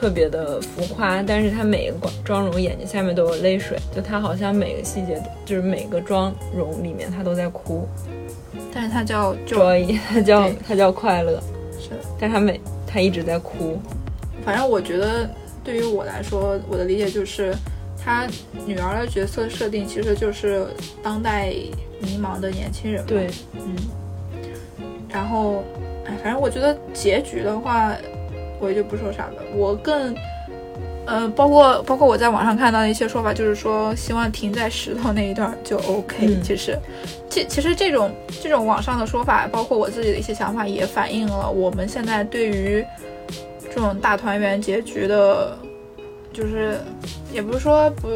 [0.00, 7.86] 特别的浮夸，但是他每个妆容眼睛下面都有泪水，就他好像每个细节，就是每个妆容里面他都在哭。
[8.72, 11.38] 但是他叫 Joy，他叫他叫快乐，
[11.78, 13.78] 是，但他每他一直在哭。
[14.42, 15.28] 反正我觉得
[15.62, 17.54] 对于我来说，我的理解就是
[18.02, 18.26] 他
[18.64, 20.66] 女儿的角色设定其实就是
[21.02, 21.52] 当代
[22.00, 23.04] 迷茫的年轻人。
[23.04, 23.76] 对，嗯。
[25.12, 25.62] 然后，
[26.06, 27.92] 哎，反正我觉得结局的话。
[28.62, 29.42] 我也就不说啥了。
[29.54, 30.14] 我更，
[31.06, 36.38] 呃，包括包括我在网上看到的一些说法，就是说希望停在石头那一段就 OK。
[36.42, 36.78] 其实，
[37.30, 38.10] 其其实这种
[38.42, 42.84] 这种网上的说法，包括我自己的一些想法，也反映了我们现在对于
[43.74, 45.56] 这种大团圆结局的，
[46.30, 46.78] 就是
[47.32, 48.08] 也不是说不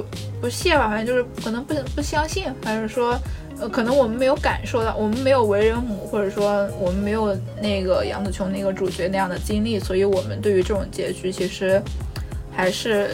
[0.43, 3.19] 不屑吧，反正就是可能不不相信，还是说。
[3.61, 11.81] 呃，可能我们没有感受到，我们没有为人母，或者说我们没有那个杨紫琼那个主角那样的经历，所以我们对于这种结局其实
[12.53, 13.11] 还是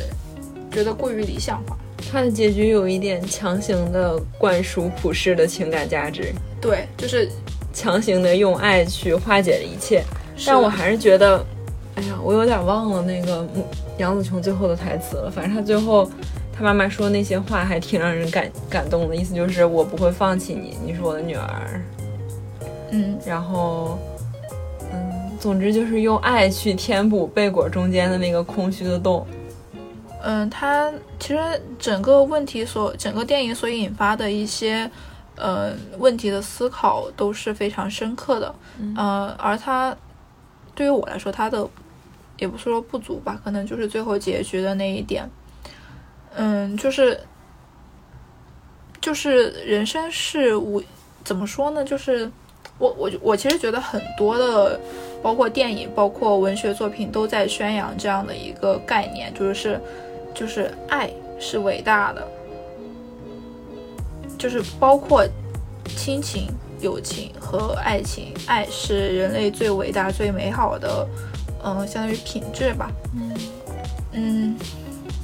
[0.73, 1.77] 觉得过于理想化。
[2.11, 7.29] 他的结局有一点强行的灌输普世的情感价值，对，就是
[7.75, 10.03] 强行的用爱去化解了一切。
[10.47, 11.45] 但我还是觉得，
[11.97, 13.47] 哎呀，我有点忘了那个
[13.99, 15.31] 杨紫琼最后的台词了。
[15.31, 16.11] 反正他最后。
[16.61, 21.83] 他妈妈说那些话还挺让人感感动的，意思就是我不会放弃你，你是我的女儿。
[22.91, 23.99] 嗯，然后，
[24.93, 29.27] 嗯，总之就是用爱去填补贝果中间的那个空虚的洞。
[30.21, 31.41] 嗯，他其实
[31.79, 34.91] 整个问题所整个电影所引发的一些
[35.37, 38.55] 呃问题的思考都是非常深刻的。
[38.95, 39.97] 呃，而他
[40.75, 41.67] 对于我来说，他的
[42.37, 45.27] 也不是说不足吧，可能就是最后结局的那一点。
[46.37, 47.21] 嗯，就是，
[49.01, 50.83] 就是人生是无
[51.25, 51.85] 怎么说呢？
[51.85, 52.31] 就是
[52.79, 54.81] 我我我其实觉得很多的，
[55.23, 59.81] 包括电影、包括文学作品都在宣扬这样的一个概念，就是
[60.33, 62.27] 就是爱是伟大的，
[64.39, 65.27] 就是包括
[65.97, 66.49] 亲情、
[66.81, 71.07] 友情和爱情，爱是人类最伟大、最美好的，
[71.65, 72.91] 嗯，相当于品质吧。
[73.15, 73.35] 嗯
[74.13, 74.57] 嗯。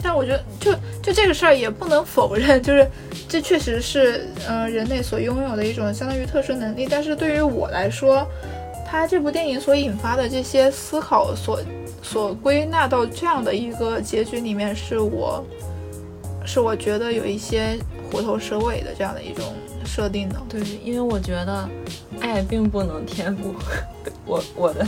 [0.07, 2.89] 但我觉得，就就这个事儿也不能否认，就是
[3.29, 6.87] 这确实是，嗯，人类所拥有的一种相当于特殊能力。
[6.89, 8.25] 但是对于我来说，
[8.89, 11.61] 他这部电影所引发的这些思考，所
[12.05, 15.45] 所归纳到这样的一个结局里面，是我
[16.45, 17.77] 是我觉得有一些
[18.09, 19.45] 虎头蛇尾的这样的一种
[19.85, 20.41] 设定的。
[20.49, 21.69] 对，因为我觉得
[22.21, 23.57] 爱并不能填补
[24.25, 24.87] 我我的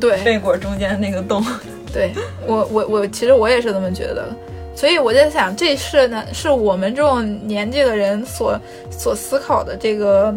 [0.00, 1.44] 对背果中间那个洞。
[1.92, 2.12] 对
[2.46, 4.28] 我，我我其实我也是这么觉得，
[4.74, 8.60] 所以我在想，这是呢，是我们这种年纪的人所
[8.90, 10.34] 所思考的这个，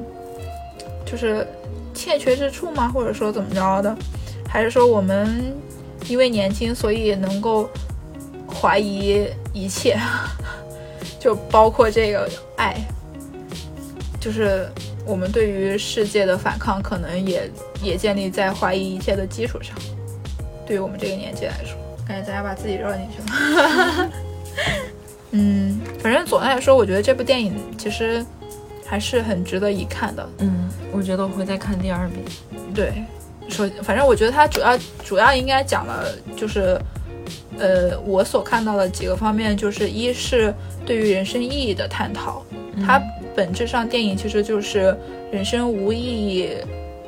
[1.05, 1.45] 就是
[1.93, 2.89] 欠缺之处吗？
[2.93, 3.93] 或者说怎么着的？
[4.47, 5.53] 还是说我们
[6.07, 7.69] 因为年轻，所以能够
[8.47, 9.99] 怀疑一切，
[11.19, 12.75] 就包括这个爱，
[14.21, 14.69] 就是
[15.05, 17.49] 我们对于世界的反抗，可能也
[17.81, 19.75] 也建立在怀疑一切的基础上。
[20.65, 21.75] 对于我们这个年纪来说，
[22.07, 24.09] 感觉大家把自己绕进去了。
[25.31, 28.25] 嗯，反正总的来说，我觉得这部电影其实
[28.85, 30.29] 还是很值得一看的。
[30.39, 32.23] 嗯，我觉得我会再看第二遍。
[32.73, 33.03] 对，
[33.49, 36.79] 说反正我觉得它主要主要应该讲了，就是
[37.57, 40.53] 呃，我所看到的几个方面，就是一是
[40.85, 42.45] 对于人生意义的探讨。
[42.85, 43.01] 它
[43.35, 44.95] 本质上电影其实就是
[45.31, 46.49] 人生无意义。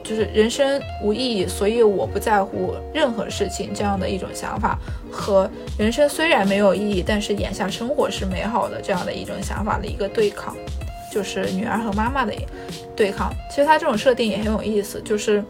[0.06, 4.78] 就是人生无意义，所以我不在乎任何事情这样的一种想法，
[5.10, 10.54] 和人生虽然没有意义，但是眼下生活是美好的这样的一种想法的一个对抗，
[11.10, 12.34] 就是女儿和妈妈的
[12.98, 13.34] 对抗。
[13.50, 15.42] 其实他这种设定也很有意思，就是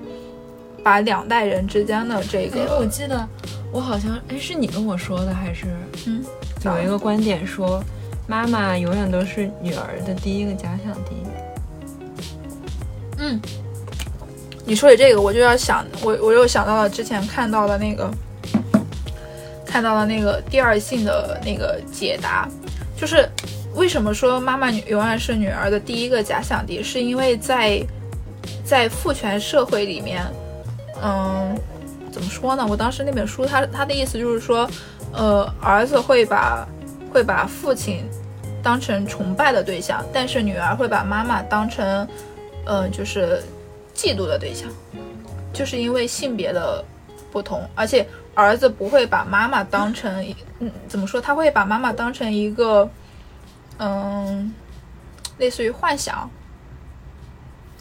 [0.84, 3.28] 把两代人之间的这个，我记得
[3.72, 5.66] 我好像哎是你跟我说的还是
[6.06, 6.24] 嗯，
[6.64, 7.84] 有一个观点说，
[8.28, 11.16] 妈妈永远都是女儿的第一个假想敌。
[13.18, 13.42] 嗯。
[14.66, 18.10] 你说起这个，我就要想，我我又想到了之前看到的那个，
[19.66, 22.48] 看到了那个第二性的那个解答，
[22.96, 23.28] 就是
[23.76, 27.86] 为什么说妈妈永远是女儿的第一个假想敌，是因为在
[28.64, 30.24] 在父权社会里面，
[31.04, 31.54] 嗯，
[32.10, 32.66] 怎么说呢？
[32.66, 34.66] 我当时那本书，他他的意思就是说，
[35.12, 36.66] 呃，儿子会把
[37.14, 38.04] 会把父亲
[38.62, 42.06] 当成崇拜的对象，但是女儿会把妈妈当成，
[42.66, 43.42] 嗯，就是。
[43.96, 44.68] 嫉妒的对象，
[45.54, 46.84] 就是因为性别的
[47.32, 48.04] 不同，而且
[48.34, 50.26] 儿子不会把妈妈当成，
[50.58, 51.22] 嗯，怎么说？
[51.22, 52.90] 他会把妈妈当成一个，
[53.78, 54.52] 嗯，
[55.38, 56.28] 类似于幻想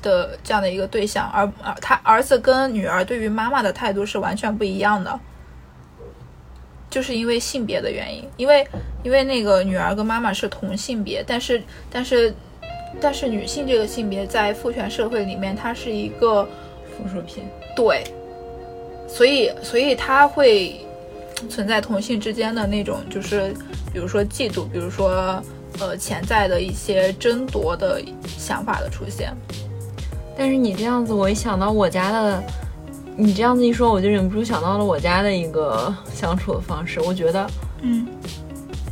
[0.02, 5.18] 的这样的一个对象，而而他儿子跟女儿对于妈妈的态度是完全不一样的，
[6.92, 8.64] 就是因为性别的原因，因为
[9.02, 12.32] 因为那个女儿跟妈妈是同性别，但是但是。
[13.00, 16.44] 但是女性这个性别在父权社会里面，它是一个
[16.84, 17.42] 附属品。
[17.74, 18.04] 对，
[19.08, 20.78] 所以所以它会
[21.48, 23.54] 存在同性之间的那种，就是
[23.94, 25.42] 比如说嫉妒，比如说
[25.80, 29.34] 呃潜在的一些争夺的想法的出现。
[30.36, 32.42] 但是你这样子，我一想到我家的，
[33.16, 37.00] 你这样子一说，我就忍不住想到了我家的一个 相处的方式。
[37.00, 37.46] 我觉得，
[37.82, 38.06] 嗯，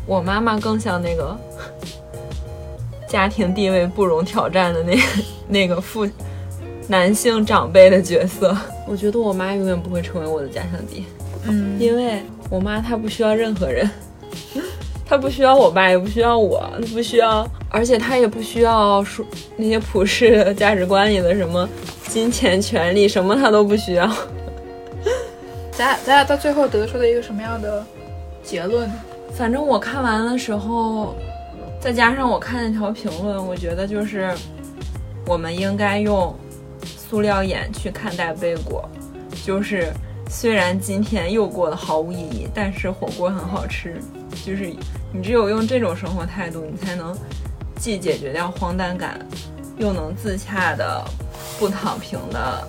[0.07, 1.37] 我妈妈更像那个。
[3.09, 4.97] 家庭地位不容挑战的那
[5.49, 6.09] 那个父
[6.87, 8.57] 男性长辈的角色，
[8.87, 11.05] 我觉得我妈永远不会成为我的假想敌。
[11.45, 13.91] 嗯，因为我妈她不需要任何人，
[15.05, 16.62] 她不需要我爸，也不需要我，
[16.95, 21.68] 不需要，而且她也不需要说那些普世价值观里的什么
[22.11, 24.07] 金钱、权利，什么他都不需要。
[25.71, 27.87] 咱俩咱俩到最后得出了一个什么样的
[28.43, 28.91] 结论？
[29.33, 31.15] 反正我看完的时候。
[31.81, 34.31] 再加上我看那条评论，我觉得就是
[35.25, 36.37] 我们应该用
[36.85, 38.87] 塑料眼去看待贝果。
[39.47, 39.91] 就是
[40.29, 43.99] 虽然今天又过得毫无意义，但是火锅很好吃。
[44.45, 44.71] 就是
[45.11, 47.17] 你只有用这种生活态度，你才能
[47.77, 49.19] 既解决掉荒诞感，
[49.79, 51.03] 又能自洽的
[51.61, 52.67] 不躺平的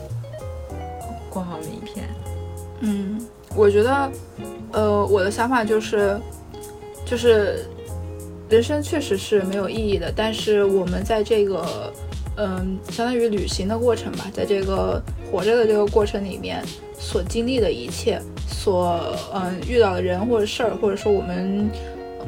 [1.32, 2.08] 过好每一天。
[2.82, 3.26] 嗯，
[3.56, 4.12] 我觉得，
[4.74, 6.20] 呃，我的想法就是，
[7.04, 7.66] 就是。
[8.50, 11.94] 人生确实是没有意义的，但是我们在这个，
[12.36, 16.62] 嗯，相当于旅行的过程吧，在这个活着的这个过程里面，
[17.00, 19.02] 所经历的一切，所
[19.34, 21.72] 嗯遇到的人或者事儿，或者说我们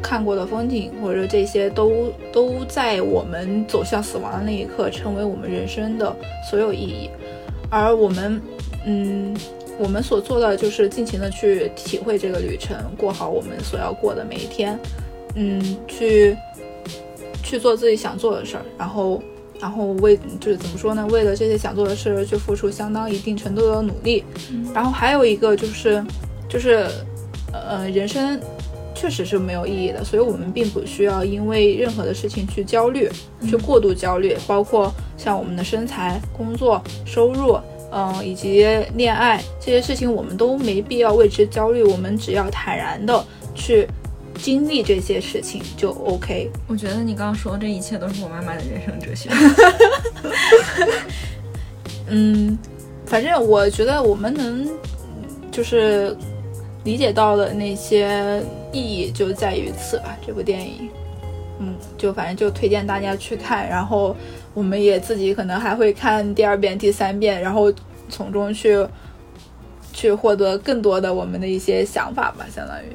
[0.02, 6.16] 看过的风景，或者这些都都在我们走向死亡的那一刻，成为我们人生的
[6.50, 7.10] 所有意义。
[7.70, 8.42] 而我们，
[8.86, 9.36] 嗯，
[9.78, 14.78] 我们所做的就是尽情的去体会这个旅程，过好我们所要过的每一天。
[15.36, 16.38] 嗯，去
[17.42, 19.20] 去做自己想做的事儿，然后，
[19.60, 21.08] 然后为就是怎么说呢？
[21.08, 24.24] 为了这些想做的事儿去付出相当一定程度的努力。
[24.76, 26.04] 然后还有一个就是，
[26.48, 26.88] 就是，
[27.52, 28.40] 呃，人生
[29.04, 33.10] 确实是没有意义的，所以我们并不需要因为任何的事情去焦虑，
[33.46, 37.60] 去过度焦虑，包括像我们的身材、工作、收入，
[37.92, 41.84] 嗯，以及恋爱这些事情，我们都没必要为之焦虑。
[41.84, 43.22] 我们只要坦然的
[43.54, 43.86] 去。
[44.40, 46.50] 经历这些事情就 OK。
[46.68, 49.30] 我觉得你刚刚说的这一切都是我妈妈的人生哲学。
[52.10, 52.58] 嗯，
[53.06, 54.68] 反正我觉得我们能
[55.52, 56.18] 就是
[56.84, 58.44] 理解到的那些
[58.74, 60.18] 意义就在于此吧。
[60.26, 60.90] 这部电影，
[61.60, 64.14] 嗯，就反正就推荐大家去看，然后
[64.54, 67.72] 我们也自己可能还会看第二遍、第三遍，然后
[68.10, 68.86] 从中去
[69.94, 72.88] 去获得更多的我们的一些想法吧，相当于。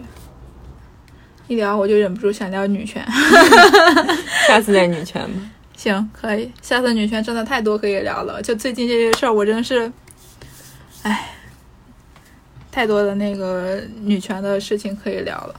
[1.46, 3.02] 一聊我就忍不住想聊女权，
[4.46, 5.40] 下次再女权吧。
[5.74, 6.52] 行，可以。
[6.60, 9.90] 下次女权真的太多可以聊了，就最近这些事儿，我真是，
[11.04, 11.30] 唉，
[12.70, 15.54] 太多的那个女权的事情可以聊了。